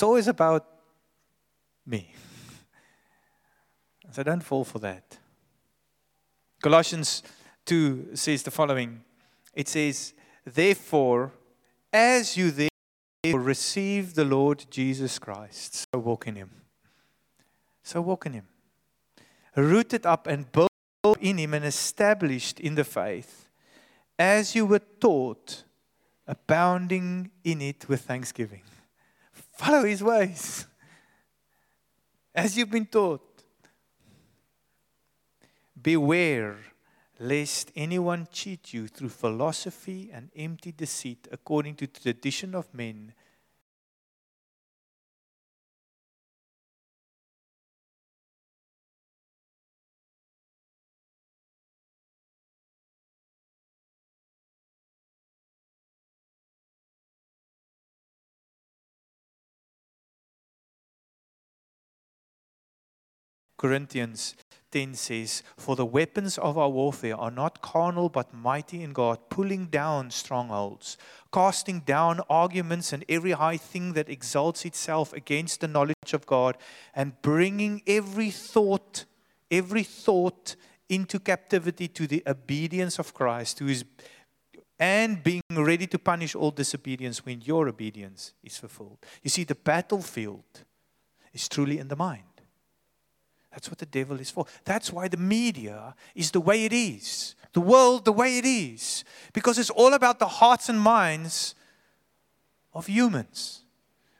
It's 0.00 0.04
always 0.06 0.28
about 0.28 0.66
me. 1.84 2.14
So 4.12 4.22
don't 4.22 4.42
fall 4.42 4.64
for 4.64 4.78
that. 4.78 5.18
Colossians 6.62 7.22
2 7.66 8.16
says 8.16 8.42
the 8.42 8.50
following 8.50 9.04
it 9.54 9.68
says, 9.68 10.14
Therefore, 10.42 11.32
as 11.92 12.34
you 12.34 12.50
therefore 12.50 13.40
receive 13.40 14.14
the 14.14 14.24
Lord 14.24 14.64
Jesus 14.70 15.18
Christ, 15.18 15.86
so 15.92 15.98
walk 16.00 16.26
in 16.26 16.36
him. 16.36 16.50
So 17.82 18.00
walk 18.00 18.24
in 18.24 18.32
him. 18.32 18.48
Rooted 19.54 20.06
up 20.06 20.26
and 20.26 20.50
built 20.50 20.70
in 21.20 21.36
him 21.36 21.52
and 21.52 21.66
established 21.66 22.58
in 22.58 22.74
the 22.74 22.84
faith, 22.84 23.50
as 24.18 24.54
you 24.54 24.64
were 24.64 24.86
taught, 24.98 25.64
abounding 26.26 27.30
in 27.44 27.60
it 27.60 27.86
with 27.86 28.00
thanksgiving. 28.00 28.62
Follow 29.60 29.84
his 29.84 30.02
ways. 30.02 30.66
As 32.34 32.56
you've 32.56 32.70
been 32.70 32.86
taught. 32.86 33.44
Beware 35.82 36.56
lest 37.18 37.70
anyone 37.76 38.26
cheat 38.32 38.72
you 38.72 38.88
through 38.88 39.10
philosophy 39.10 40.10
and 40.14 40.30
empty 40.34 40.72
deceit 40.72 41.28
according 41.30 41.74
to 41.74 41.86
the 41.86 42.00
tradition 42.00 42.54
of 42.54 42.72
men. 42.72 43.12
Corinthians 63.60 64.36
10 64.72 64.94
says, 64.94 65.42
For 65.58 65.76
the 65.76 65.84
weapons 65.84 66.38
of 66.38 66.56
our 66.56 66.70
warfare 66.70 67.14
are 67.14 67.30
not 67.30 67.60
carnal, 67.60 68.08
but 68.08 68.32
mighty 68.32 68.82
in 68.82 68.94
God, 68.94 69.18
pulling 69.28 69.66
down 69.66 70.10
strongholds, 70.10 70.96
casting 71.30 71.80
down 71.80 72.22
arguments 72.30 72.94
and 72.94 73.04
every 73.06 73.32
high 73.32 73.58
thing 73.58 73.92
that 73.92 74.08
exalts 74.08 74.64
itself 74.64 75.12
against 75.12 75.60
the 75.60 75.68
knowledge 75.68 76.14
of 76.14 76.24
God, 76.24 76.56
and 76.94 77.20
bringing 77.20 77.82
every 77.86 78.30
thought, 78.30 79.04
every 79.50 79.82
thought 79.82 80.56
into 80.88 81.20
captivity 81.20 81.86
to 81.88 82.06
the 82.06 82.22
obedience 82.26 82.98
of 82.98 83.12
Christ, 83.12 83.58
who 83.58 83.68
is 83.68 83.84
and 84.78 85.22
being 85.22 85.42
ready 85.50 85.86
to 85.86 85.98
punish 85.98 86.34
all 86.34 86.50
disobedience 86.50 87.26
when 87.26 87.42
your 87.42 87.68
obedience 87.68 88.32
is 88.42 88.56
fulfilled. 88.56 88.96
You 89.22 89.28
see, 89.28 89.44
the 89.44 89.54
battlefield 89.54 90.64
is 91.34 91.46
truly 91.46 91.78
in 91.78 91.88
the 91.88 91.96
mind. 91.96 92.29
That's 93.50 93.68
what 93.68 93.78
the 93.78 93.86
devil 93.86 94.20
is 94.20 94.30
for. 94.30 94.46
That's 94.64 94.92
why 94.92 95.08
the 95.08 95.16
media 95.16 95.94
is 96.14 96.30
the 96.30 96.40
way 96.40 96.64
it 96.64 96.72
is, 96.72 97.34
the 97.52 97.60
world 97.60 98.04
the 98.04 98.12
way 98.12 98.38
it 98.38 98.44
is, 98.44 99.04
because 99.32 99.58
it's 99.58 99.70
all 99.70 99.94
about 99.94 100.18
the 100.18 100.28
hearts 100.28 100.68
and 100.68 100.80
minds 100.80 101.54
of 102.72 102.86
humans. 102.86 103.64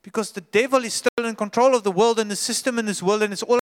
Because 0.02 0.32
the 0.32 0.40
devil 0.40 0.84
is 0.84 0.94
still 0.94 1.26
in 1.26 1.36
control 1.36 1.74
of 1.74 1.84
the 1.84 1.92
world 1.92 2.18
and 2.18 2.30
the 2.30 2.36
system 2.36 2.78
in 2.78 2.86
this 2.86 3.02
world, 3.02 3.22
and 3.22 3.32
it's 3.32 3.42
all 3.42 3.59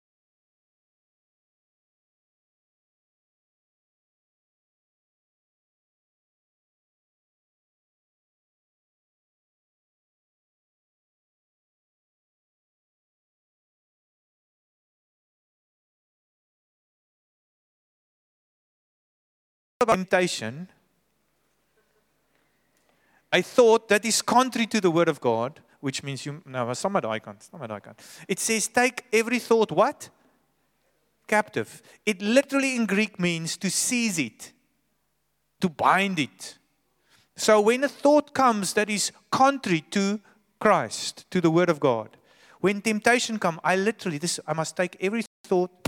about 19.85 19.97
temptation, 19.97 20.69
a 23.33 23.43
thought 23.43 23.89
that 23.89 24.05
is 24.05 24.23
contrary 24.23 24.67
to 24.67 24.81
the 24.81 24.91
word 24.91 25.09
of 25.09 25.21
God, 25.21 25.61
which 25.81 26.03
means 26.03 26.25
you 26.27 26.43
no, 26.47 26.73
some 26.75 26.97
icon, 26.97 27.37
some 27.41 27.63
icon. 27.63 27.95
It 28.27 28.39
says, 28.39 28.69
take 28.69 29.05
every 29.13 29.39
thought 29.39 29.71
what? 29.71 30.09
Captive. 31.27 31.83
It 32.05 32.21
literally 32.21 32.77
in 32.77 32.87
Greek 32.87 33.19
means 33.19 33.57
to 33.59 33.71
seize 33.71 34.19
it, 34.19 34.53
to 35.61 35.69
bind 35.69 36.19
it. 36.19 36.59
So 37.37 37.61
when 37.61 37.85
a 37.85 37.89
thought 37.89 38.35
comes 38.35 38.75
that 38.75 38.89
is 38.89 39.11
contrary 39.31 39.85
to 39.91 40.21
Christ, 40.61 41.31
to 41.31 41.41
the 41.41 41.51
word 41.51 41.69
of 41.69 41.81
God, 41.81 42.17
when 42.61 42.81
temptation 42.81 43.39
comes, 43.39 43.59
I 43.63 43.77
literally 43.77 44.19
this 44.19 44.41
I 44.47 44.53
must 44.55 44.77
take 44.77 44.97
every 45.01 45.25
thought 45.45 45.84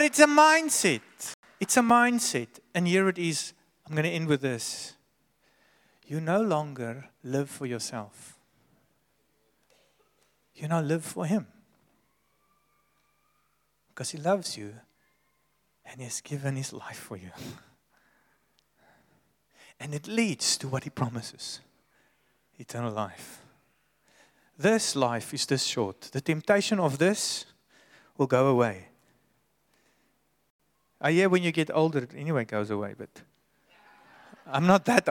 But 0.00 0.06
it's 0.06 0.20
a 0.20 0.26
mindset. 0.26 1.02
It's 1.60 1.76
a 1.76 1.82
mindset. 1.82 2.48
And 2.74 2.88
here 2.88 3.10
it 3.10 3.18
is. 3.18 3.52
I'm 3.84 3.92
going 3.92 4.04
to 4.04 4.10
end 4.10 4.28
with 4.28 4.40
this. 4.40 4.94
You 6.06 6.22
no 6.22 6.40
longer 6.40 7.10
live 7.22 7.50
for 7.50 7.66
yourself, 7.66 8.38
you 10.54 10.68
now 10.68 10.80
live 10.80 11.04
for 11.04 11.26
Him. 11.26 11.46
Because 13.90 14.08
He 14.08 14.16
loves 14.16 14.56
you 14.56 14.72
and 15.84 15.98
He 15.98 16.04
has 16.04 16.22
given 16.22 16.56
His 16.56 16.72
life 16.72 16.96
for 16.96 17.18
you. 17.18 17.32
And 19.78 19.94
it 19.94 20.08
leads 20.08 20.56
to 20.56 20.68
what 20.68 20.84
He 20.84 20.90
promises 20.90 21.60
eternal 22.58 22.90
life. 22.90 23.42
This 24.56 24.96
life 24.96 25.34
is 25.34 25.44
this 25.44 25.64
short. 25.64 26.00
The 26.10 26.22
temptation 26.22 26.80
of 26.80 26.96
this 26.96 27.44
will 28.16 28.26
go 28.26 28.46
away. 28.46 28.89
I 31.00 31.08
uh, 31.08 31.12
hear 31.12 31.28
when 31.30 31.42
you 31.42 31.50
get 31.52 31.70
older, 31.72 32.00
it 32.00 32.14
anyway 32.14 32.44
goes 32.44 32.70
away, 32.70 32.94
but 32.96 33.08
I'm 34.46 34.66
not 34.66 34.84
that 34.84 35.08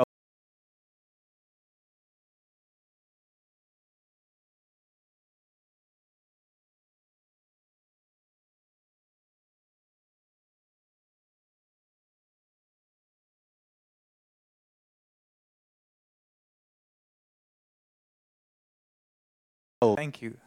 old. 19.81 19.97
Thank 19.97 20.21
you 20.21 20.37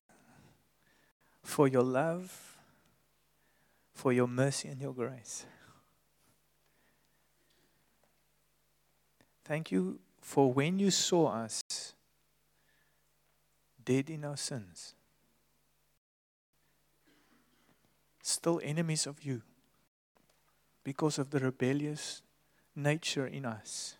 for 1.42 1.66
your 1.66 1.82
love 1.82 2.51
for 3.92 4.12
your 4.12 4.26
mercy 4.26 4.68
and 4.68 4.80
your 4.80 4.92
grace. 4.92 5.46
Thank 9.44 9.70
you 9.70 9.98
for 10.20 10.52
when 10.52 10.78
you 10.78 10.90
saw 10.90 11.26
us 11.28 11.94
dead 13.84 14.08
in 14.08 14.24
our 14.24 14.36
sins, 14.36 14.94
still 18.22 18.60
enemies 18.62 19.06
of 19.06 19.22
you, 19.22 19.42
because 20.84 21.18
of 21.18 21.30
the 21.30 21.40
rebellious 21.40 22.22
nature 22.74 23.26
in 23.26 23.44
us 23.44 23.96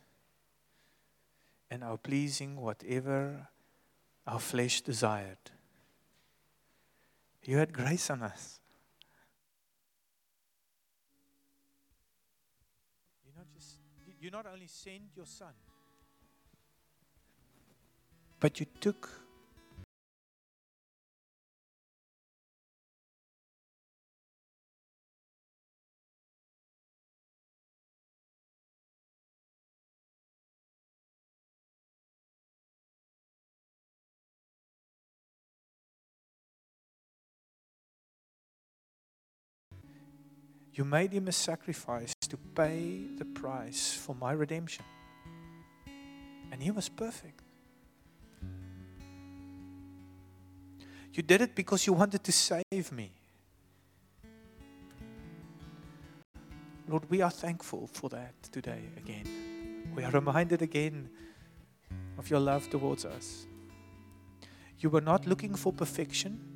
and 1.70 1.82
our 1.82 1.97
pleasing 1.97 2.61
whatever 2.61 3.49
our 4.26 4.38
flesh 4.38 4.80
desired. 4.80 5.51
You 7.45 7.57
had 7.57 7.72
grace 7.72 8.09
on 8.11 8.22
us. 8.22 8.61
You 13.26 13.32
not 13.36 13.47
just 13.53 13.78
you- 14.22 14.30
not 14.30 14.46
only 14.46 14.66
sent 14.68 15.16
your 15.16 15.26
son, 15.26 15.54
but 18.40 18.60
you 18.60 18.66
took 18.80 19.21
You 40.74 40.84
made 40.84 41.12
him 41.12 41.28
a 41.28 41.32
sacrifice 41.32 42.12
to 42.28 42.36
pay 42.36 43.06
the 43.18 43.26
price 43.26 43.92
for 43.92 44.14
my 44.14 44.32
redemption. 44.32 44.84
And 46.50 46.62
he 46.62 46.70
was 46.70 46.88
perfect. 46.88 47.42
You 51.12 51.22
did 51.22 51.42
it 51.42 51.54
because 51.54 51.86
you 51.86 51.92
wanted 51.92 52.24
to 52.24 52.32
save 52.32 52.90
me. 52.90 53.12
Lord, 56.88 57.08
we 57.10 57.20
are 57.20 57.30
thankful 57.30 57.88
for 57.92 58.08
that 58.10 58.34
today 58.50 58.82
again. 58.96 59.26
We 59.94 60.04
are 60.04 60.10
reminded 60.10 60.62
again 60.62 61.10
of 62.18 62.30
your 62.30 62.40
love 62.40 62.68
towards 62.70 63.04
us. 63.04 63.46
You 64.78 64.90
were 64.90 65.00
not 65.00 65.26
looking 65.26 65.54
for 65.54 65.72
perfection. 65.72 66.51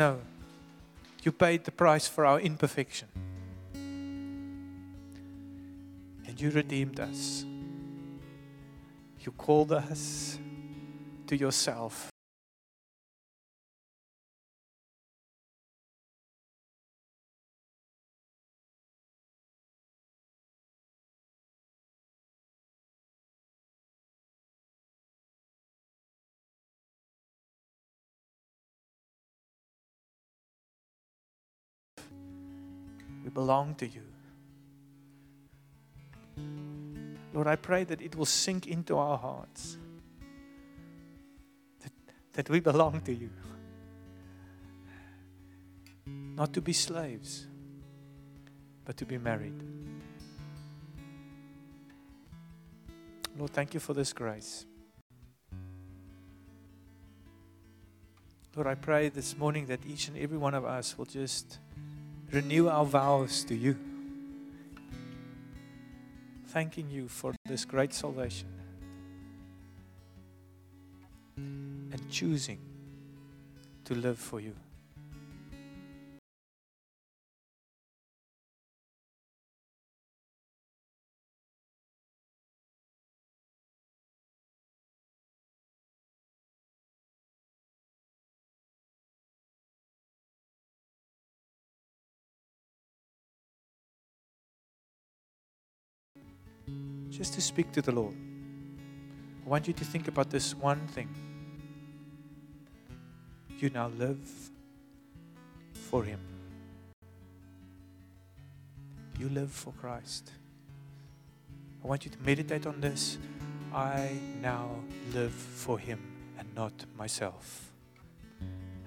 No. 0.00 0.18
You 1.22 1.30
paid 1.30 1.64
the 1.64 1.70
price 1.72 2.08
for 2.08 2.24
our 2.24 2.40
imperfection. 2.40 3.08
And 6.26 6.40
you 6.40 6.48
redeemed 6.48 6.98
us. 6.98 7.44
You 9.20 9.32
called 9.32 9.72
us 9.72 10.38
to 11.26 11.36
yourself. 11.36 12.10
We 33.30 33.34
belong 33.34 33.76
to 33.76 33.86
you. 33.86 34.02
Lord, 37.32 37.46
I 37.46 37.54
pray 37.54 37.84
that 37.84 38.02
it 38.02 38.16
will 38.16 38.26
sink 38.26 38.66
into 38.66 38.98
our 38.98 39.16
hearts 39.16 39.78
that, 41.80 41.92
that 42.32 42.50
we 42.50 42.58
belong 42.58 43.02
to 43.02 43.14
you. 43.14 43.30
Not 46.06 46.52
to 46.54 46.60
be 46.60 46.72
slaves, 46.72 47.46
but 48.84 48.96
to 48.96 49.06
be 49.06 49.16
married. 49.16 49.62
Lord, 53.38 53.52
thank 53.52 53.74
you 53.74 53.80
for 53.80 53.94
this 53.94 54.12
grace. 54.12 54.66
Lord, 58.56 58.66
I 58.66 58.74
pray 58.74 59.08
this 59.08 59.38
morning 59.38 59.66
that 59.66 59.86
each 59.86 60.08
and 60.08 60.18
every 60.18 60.36
one 60.36 60.54
of 60.54 60.64
us 60.64 60.98
will 60.98 61.04
just 61.04 61.60
renew 62.32 62.68
our 62.68 62.84
vows 62.84 63.44
to 63.44 63.54
you. 63.54 63.76
Thanking 66.48 66.90
you 66.90 67.08
for 67.08 67.32
this 67.44 67.64
great 67.64 67.92
salvation 67.94 68.48
and 71.36 72.10
choosing 72.10 72.58
to 73.84 73.94
live 73.94 74.18
for 74.18 74.40
you. 74.40 74.54
Just 97.20 97.34
to 97.34 97.40
speak 97.42 97.70
to 97.70 97.82
the 97.82 97.92
Lord. 97.92 98.14
I 99.44 99.48
want 99.50 99.68
you 99.68 99.74
to 99.74 99.84
think 99.84 100.08
about 100.08 100.30
this 100.30 100.54
one 100.54 100.80
thing. 100.86 101.10
You 103.58 103.68
now 103.68 103.88
live 103.98 104.26
for 105.74 106.02
Him. 106.02 106.18
You 109.18 109.28
live 109.28 109.52
for 109.52 109.74
Christ. 109.74 110.32
I 111.84 111.88
want 111.88 112.06
you 112.06 112.10
to 112.10 112.18
meditate 112.20 112.66
on 112.66 112.80
this. 112.80 113.18
I 113.70 114.16
now 114.40 114.76
live 115.12 115.34
for 115.34 115.78
Him 115.78 116.00
and 116.38 116.48
not 116.54 116.72
myself. 116.96 117.70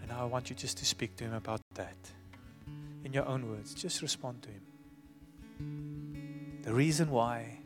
And 0.02 0.12
I 0.12 0.24
want 0.24 0.50
you 0.50 0.56
just 0.56 0.80
to 0.80 0.86
speak 0.86 1.16
to 1.18 1.26
Him 1.26 1.36
about 1.36 1.62
that. 1.76 1.98
In 3.06 3.14
your 3.14 3.28
own 3.28 3.48
words, 3.48 3.76
just 3.76 4.02
respond 4.02 4.42
to 4.42 4.50
Him. 4.50 4.64
The 6.64 6.74
reason 6.74 7.12
why 7.12 7.60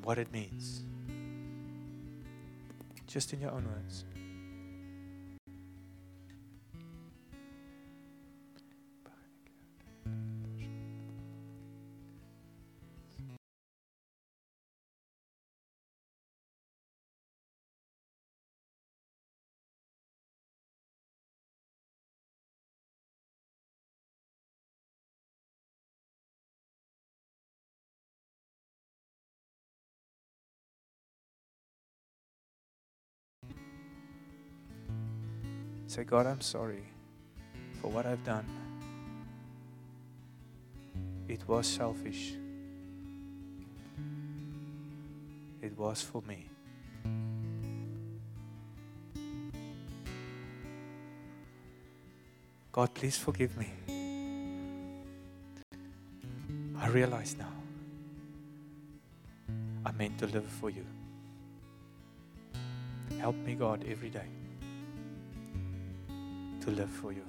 and 0.00 0.06
what 0.06 0.18
it 0.18 0.32
means. 0.32 0.82
Just 3.06 3.32
in 3.32 3.40
your 3.40 3.50
own 3.50 3.66
words. 3.66 4.04
Say, 35.90 36.04
God, 36.04 36.24
I'm 36.24 36.40
sorry 36.40 36.84
for 37.82 37.90
what 37.90 38.06
I've 38.06 38.22
done. 38.22 38.46
It 41.26 41.40
was 41.48 41.66
selfish. 41.66 42.34
It 45.60 45.76
was 45.76 46.00
for 46.00 46.22
me. 46.28 46.46
God, 52.70 52.94
please 52.94 53.18
forgive 53.18 53.56
me. 53.58 53.72
I 56.78 56.86
realize 56.86 57.34
now 57.36 57.56
I'm 59.84 59.96
meant 59.96 60.20
to 60.20 60.28
live 60.28 60.46
for 60.46 60.70
you. 60.70 60.86
Help 63.18 63.34
me, 63.34 63.56
God, 63.56 63.84
every 63.88 64.10
day 64.10 64.39
to 66.60 66.70
live 66.70 66.90
for 66.90 67.12
you. 67.12 67.24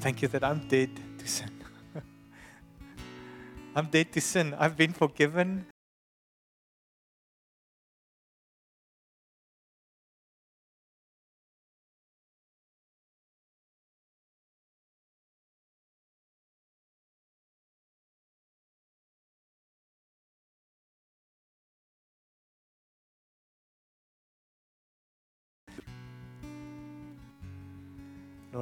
Thank 0.00 0.22
you 0.22 0.28
that 0.28 0.44
I'm 0.44 0.68
dead 0.68 0.90
to 1.18 1.26
sin. 1.26 1.50
I'm 3.74 3.86
dead 3.86 4.12
to 4.12 4.20
sin. 4.20 4.54
I've 4.54 4.76
been 4.76 4.92
forgiven. 4.92 5.66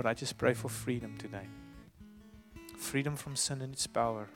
Lord, 0.05 0.19
I 0.19 0.21
just 0.21 0.37
pray 0.37 0.53
for 0.53 0.69
freedom 0.69 1.17
today. 1.17 1.47
Freedom 2.77 3.17
from 3.17 3.37
sin 3.37 3.63
and 3.63 3.73
its 3.73 3.87
power. 3.87 4.29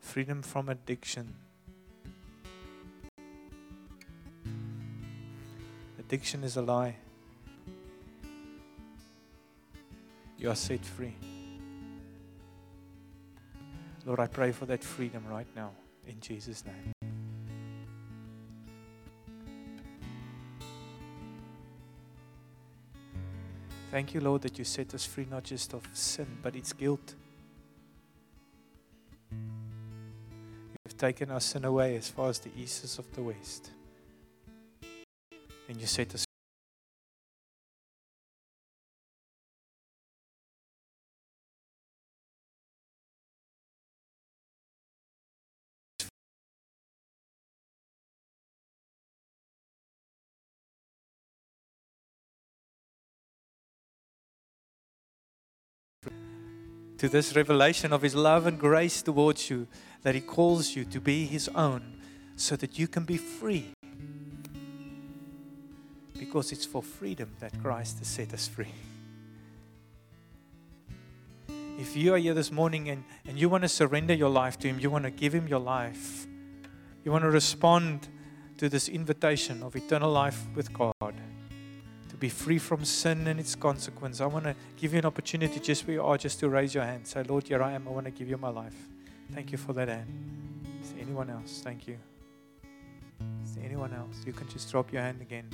Freedom 0.00 0.42
from 0.42 0.68
addiction. 0.68 1.36
Addiction 5.96 6.42
is 6.42 6.56
a 6.56 6.62
lie. 6.62 6.96
You 10.38 10.50
are 10.50 10.56
set 10.56 10.84
free. 10.84 11.14
Lord, 14.04 14.18
I 14.18 14.26
pray 14.26 14.50
for 14.50 14.66
that 14.66 14.82
freedom 14.82 15.24
right 15.28 15.46
now 15.54 15.70
in 16.08 16.18
Jesus' 16.18 16.64
name. 16.66 16.93
Thank 23.94 24.12
you, 24.12 24.20
Lord, 24.20 24.42
that 24.42 24.58
you 24.58 24.64
set 24.64 24.92
us 24.92 25.06
free 25.06 25.24
not 25.30 25.44
just 25.44 25.72
of 25.72 25.86
sin, 25.92 26.26
but 26.42 26.56
its 26.56 26.72
guilt. 26.72 27.14
You've 30.84 30.98
taken 30.98 31.30
our 31.30 31.38
sin 31.38 31.64
away 31.64 31.94
as 31.94 32.08
far 32.08 32.28
as 32.28 32.40
the 32.40 32.50
east 32.58 32.82
is 32.82 32.98
of 32.98 33.08
the 33.14 33.22
west. 33.22 33.70
And 35.68 35.80
you 35.80 35.86
set 35.86 36.12
us 36.12 36.24
to 57.04 57.10
this 57.10 57.36
revelation 57.36 57.92
of 57.92 58.00
His 58.00 58.14
love 58.14 58.46
and 58.46 58.58
grace 58.58 59.02
towards 59.02 59.50
you, 59.50 59.68
that 60.00 60.14
He 60.14 60.22
calls 60.22 60.74
you 60.74 60.86
to 60.86 60.98
be 61.02 61.26
His 61.26 61.50
own, 61.54 62.00
so 62.34 62.56
that 62.56 62.78
you 62.78 62.88
can 62.88 63.04
be 63.04 63.18
free. 63.18 63.72
Because 66.18 66.50
it's 66.50 66.64
for 66.64 66.82
freedom 66.82 67.36
that 67.40 67.52
Christ 67.60 67.98
has 67.98 68.08
set 68.08 68.32
us 68.32 68.48
free. 68.48 68.72
If 71.78 71.94
you 71.94 72.14
are 72.14 72.18
here 72.18 72.32
this 72.32 72.50
morning 72.50 72.88
and, 72.88 73.04
and 73.28 73.38
you 73.38 73.50
want 73.50 73.64
to 73.64 73.68
surrender 73.68 74.14
your 74.14 74.30
life 74.30 74.58
to 74.60 74.68
Him, 74.68 74.78
you 74.78 74.88
want 74.88 75.04
to 75.04 75.10
give 75.10 75.34
Him 75.34 75.46
your 75.46 75.60
life, 75.60 76.26
you 77.04 77.12
want 77.12 77.24
to 77.24 77.30
respond 77.30 78.08
to 78.56 78.70
this 78.70 78.88
invitation 78.88 79.62
of 79.62 79.76
eternal 79.76 80.10
life 80.10 80.46
with 80.54 80.72
God 80.72 80.93
to 82.14 82.20
be 82.20 82.28
free 82.28 82.58
from 82.58 82.84
sin 82.84 83.26
and 83.26 83.40
its 83.40 83.56
consequence. 83.56 84.20
I 84.20 84.26
want 84.26 84.44
to 84.44 84.54
give 84.76 84.92
you 84.92 85.00
an 85.00 85.04
opportunity 85.04 85.58
just 85.58 85.86
where 85.86 85.94
you 85.94 86.02
are, 86.02 86.16
just 86.16 86.38
to 86.40 86.48
raise 86.48 86.72
your 86.74 86.84
hand. 86.84 87.06
Say, 87.06 87.24
Lord, 87.24 87.48
here 87.48 87.62
I 87.62 87.72
am. 87.72 87.88
I 87.88 87.90
want 87.90 88.06
to 88.06 88.12
give 88.12 88.28
you 88.28 88.36
my 88.36 88.50
life. 88.50 88.76
Thank 89.32 89.50
you 89.50 89.58
for 89.58 89.72
that 89.72 89.88
hand. 89.88 90.06
Is 90.82 90.92
there 90.92 91.02
anyone 91.02 91.28
else? 91.28 91.60
Thank 91.64 91.88
you. 91.88 91.98
Is 93.42 93.56
there 93.56 93.64
anyone 93.64 93.92
else? 93.92 94.22
You 94.24 94.32
can 94.32 94.48
just 94.48 94.70
drop 94.70 94.92
your 94.92 95.02
hand 95.02 95.20
again. 95.22 95.48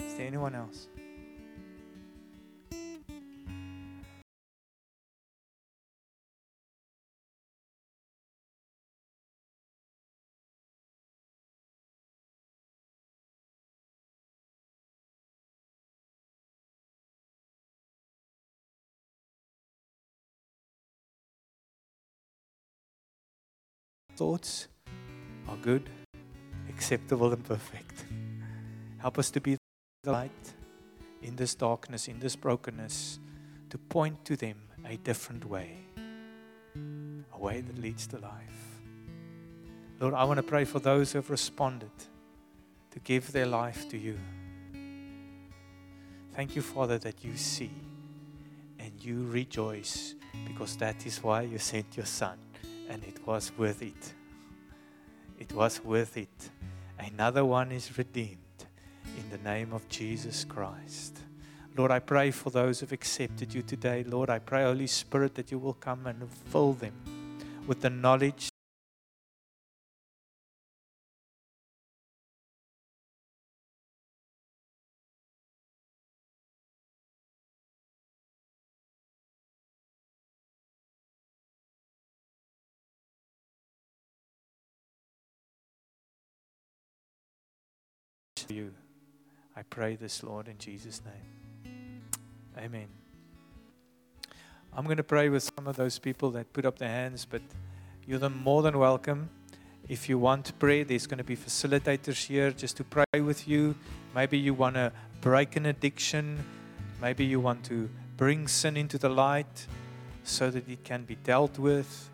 Is 0.00 0.14
there 0.14 0.26
anyone 0.26 0.54
else? 0.54 0.88
Thoughts 24.16 24.68
are 25.48 25.56
good, 25.56 25.88
acceptable, 26.68 27.32
and 27.32 27.44
perfect. 27.44 28.04
Help 28.98 29.18
us 29.18 29.30
to 29.30 29.40
be 29.40 29.56
the 30.02 30.12
light 30.12 30.52
in 31.22 31.36
this 31.36 31.54
darkness, 31.54 32.08
in 32.08 32.18
this 32.18 32.36
brokenness, 32.36 33.18
to 33.70 33.78
point 33.78 34.24
to 34.24 34.36
them 34.36 34.56
a 34.86 34.96
different 34.96 35.44
way, 35.44 35.76
a 37.32 37.38
way 37.38 37.60
that 37.60 37.78
leads 37.78 38.06
to 38.08 38.18
life. 38.18 38.80
Lord, 40.00 40.14
I 40.14 40.24
want 40.24 40.38
to 40.38 40.42
pray 40.42 40.64
for 40.64 40.80
those 40.80 41.12
who 41.12 41.18
have 41.18 41.30
responded 41.30 41.90
to 42.90 42.98
give 43.00 43.32
their 43.32 43.46
life 43.46 43.88
to 43.90 43.96
you. 43.96 44.18
Thank 46.34 46.56
you, 46.56 46.62
Father, 46.62 46.98
that 46.98 47.24
you 47.24 47.36
see 47.36 47.70
and 48.78 48.92
you 49.02 49.26
rejoice 49.28 50.14
because 50.46 50.76
that 50.78 51.06
is 51.06 51.22
why 51.22 51.42
you 51.42 51.58
sent 51.58 51.96
your 51.96 52.06
Son 52.06 52.38
and 52.92 53.02
it 53.04 53.26
was 53.26 53.50
worth 53.56 53.80
it. 53.80 54.12
It 55.38 55.50
was 55.54 55.82
worth 55.82 56.18
it. 56.18 56.50
Another 56.98 57.42
one 57.42 57.72
is 57.72 57.96
redeemed 57.96 58.36
in 59.16 59.30
the 59.30 59.38
name 59.38 59.72
of 59.72 59.88
Jesus 59.88 60.44
Christ. 60.44 61.18
Lord, 61.74 61.90
I 61.90 62.00
pray 62.00 62.30
for 62.30 62.50
those 62.50 62.80
who 62.80 62.84
have 62.84 62.92
accepted 62.92 63.54
you 63.54 63.62
today. 63.62 64.04
Lord, 64.04 64.28
I 64.28 64.38
pray, 64.38 64.64
Holy 64.64 64.86
Spirit, 64.86 65.34
that 65.36 65.50
you 65.50 65.58
will 65.58 65.72
come 65.72 66.06
and 66.06 66.30
fill 66.30 66.74
them 66.74 66.92
with 67.66 67.80
the 67.80 67.88
knowledge 67.88 68.51
you. 88.52 88.72
I 89.56 89.62
pray 89.62 89.96
this, 89.96 90.22
Lord, 90.22 90.48
in 90.48 90.58
Jesus' 90.58 91.00
name. 91.04 92.02
Amen. 92.58 92.88
I'm 94.74 94.84
going 94.84 94.96
to 94.96 95.02
pray 95.02 95.28
with 95.28 95.42
some 95.42 95.66
of 95.66 95.76
those 95.76 95.98
people 95.98 96.30
that 96.32 96.52
put 96.52 96.64
up 96.64 96.78
their 96.78 96.88
hands, 96.88 97.26
but 97.28 97.42
you're 98.06 98.28
more 98.30 98.62
than 98.62 98.78
welcome. 98.78 99.28
If 99.88 100.08
you 100.08 100.18
want 100.18 100.58
prayer, 100.58 100.84
there's 100.84 101.06
going 101.06 101.18
to 101.18 101.24
be 101.24 101.36
facilitators 101.36 102.26
here 102.26 102.50
just 102.52 102.76
to 102.78 102.84
pray 102.84 103.20
with 103.20 103.46
you. 103.46 103.74
Maybe 104.14 104.38
you 104.38 104.54
want 104.54 104.76
to 104.76 104.92
break 105.20 105.56
an 105.56 105.66
addiction. 105.66 106.44
Maybe 107.00 107.24
you 107.24 107.40
want 107.40 107.64
to 107.64 107.90
bring 108.16 108.48
sin 108.48 108.76
into 108.76 108.96
the 108.96 109.08
light 109.08 109.66
so 110.24 110.50
that 110.50 110.68
it 110.68 110.84
can 110.84 111.04
be 111.04 111.16
dealt 111.16 111.58
with. 111.58 112.10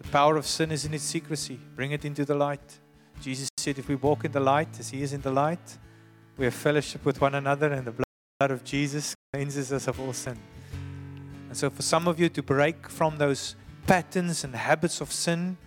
The 0.00 0.08
power 0.08 0.36
of 0.36 0.46
sin 0.46 0.70
is 0.70 0.84
in 0.84 0.92
its 0.92 1.04
secrecy. 1.04 1.58
Bring 1.74 1.92
it 1.92 2.04
into 2.04 2.24
the 2.24 2.34
light. 2.34 2.78
Jesus 3.20 3.48
said, 3.68 3.78
if 3.78 3.88
we 3.88 3.96
walk 3.96 4.24
in 4.24 4.32
the 4.32 4.40
light 4.40 4.80
as 4.80 4.88
He 4.88 5.02
is 5.02 5.12
in 5.12 5.20
the 5.20 5.30
light, 5.30 5.76
we 6.38 6.46
have 6.46 6.54
fellowship 6.54 7.04
with 7.04 7.20
one 7.20 7.34
another, 7.34 7.70
and 7.70 7.86
the 7.86 7.92
blood 7.92 8.50
of 8.50 8.64
Jesus 8.64 9.14
cleanses 9.30 9.70
us 9.72 9.86
of 9.86 10.00
all 10.00 10.14
sin. 10.14 10.38
And 11.48 11.56
so, 11.56 11.68
for 11.68 11.82
some 11.82 12.08
of 12.08 12.18
you 12.18 12.30
to 12.30 12.42
break 12.42 12.88
from 12.88 13.18
those 13.18 13.56
patterns 13.86 14.42
and 14.42 14.54
habits 14.54 15.02
of 15.02 15.12
sin, 15.12 15.58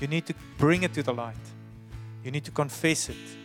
you 0.00 0.06
need 0.06 0.24
to 0.24 0.34
bring 0.56 0.84
it 0.84 0.94
to 0.94 1.02
the 1.02 1.12
light. 1.12 1.44
You 2.24 2.30
need 2.30 2.44
to 2.44 2.50
confess 2.50 3.10
it. 3.10 3.43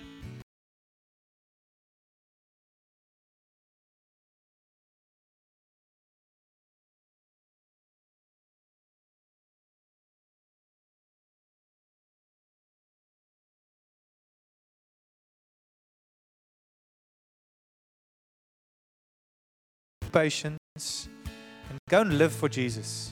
Patience, 20.09 21.07
and 21.69 21.77
go 21.89 22.01
and 22.01 22.17
live 22.17 22.33
for 22.33 22.49
Jesus. 22.49 23.11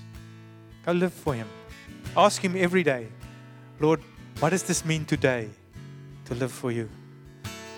Go 0.86 0.92
live 0.92 1.14
for 1.14 1.34
Him. 1.34 1.48
Ask 2.16 2.42
Him 2.42 2.56
every 2.58 2.84
day, 2.84 3.08
Lord, 3.80 4.02
what 4.40 4.50
does 4.50 4.64
this 4.64 4.84
mean 4.86 5.06
today 5.06 5.50
to 6.26 6.36
live 6.36 6.52
for 6.52 6.72
you? 6.72 6.90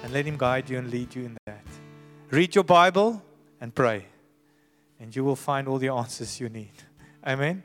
And 0.04 0.14
let 0.14 0.26
Him 0.26 0.38
guide 0.38 0.70
you 0.70 0.78
and 0.78 0.90
lead 0.90 1.16
you 1.16 1.24
in 1.26 1.38
that. 1.46 1.64
Read 2.32 2.56
your 2.56 2.64
Bible 2.64 3.22
and 3.60 3.74
pray, 3.74 4.06
and 5.00 5.16
you 5.16 5.24
will 5.24 5.36
find 5.36 5.68
all 5.68 5.78
the 5.78 5.90
answers 5.90 6.40
you 6.40 6.50
need. 6.50 6.74
Amen. 7.26 7.64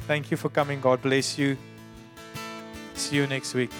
Thank 0.00 0.30
you 0.30 0.36
for 0.36 0.48
coming. 0.48 0.80
God 0.80 1.00
bless 1.00 1.38
you. 1.38 1.56
See 2.94 3.16
you 3.16 3.26
next 3.26 3.54
week. 3.54 3.70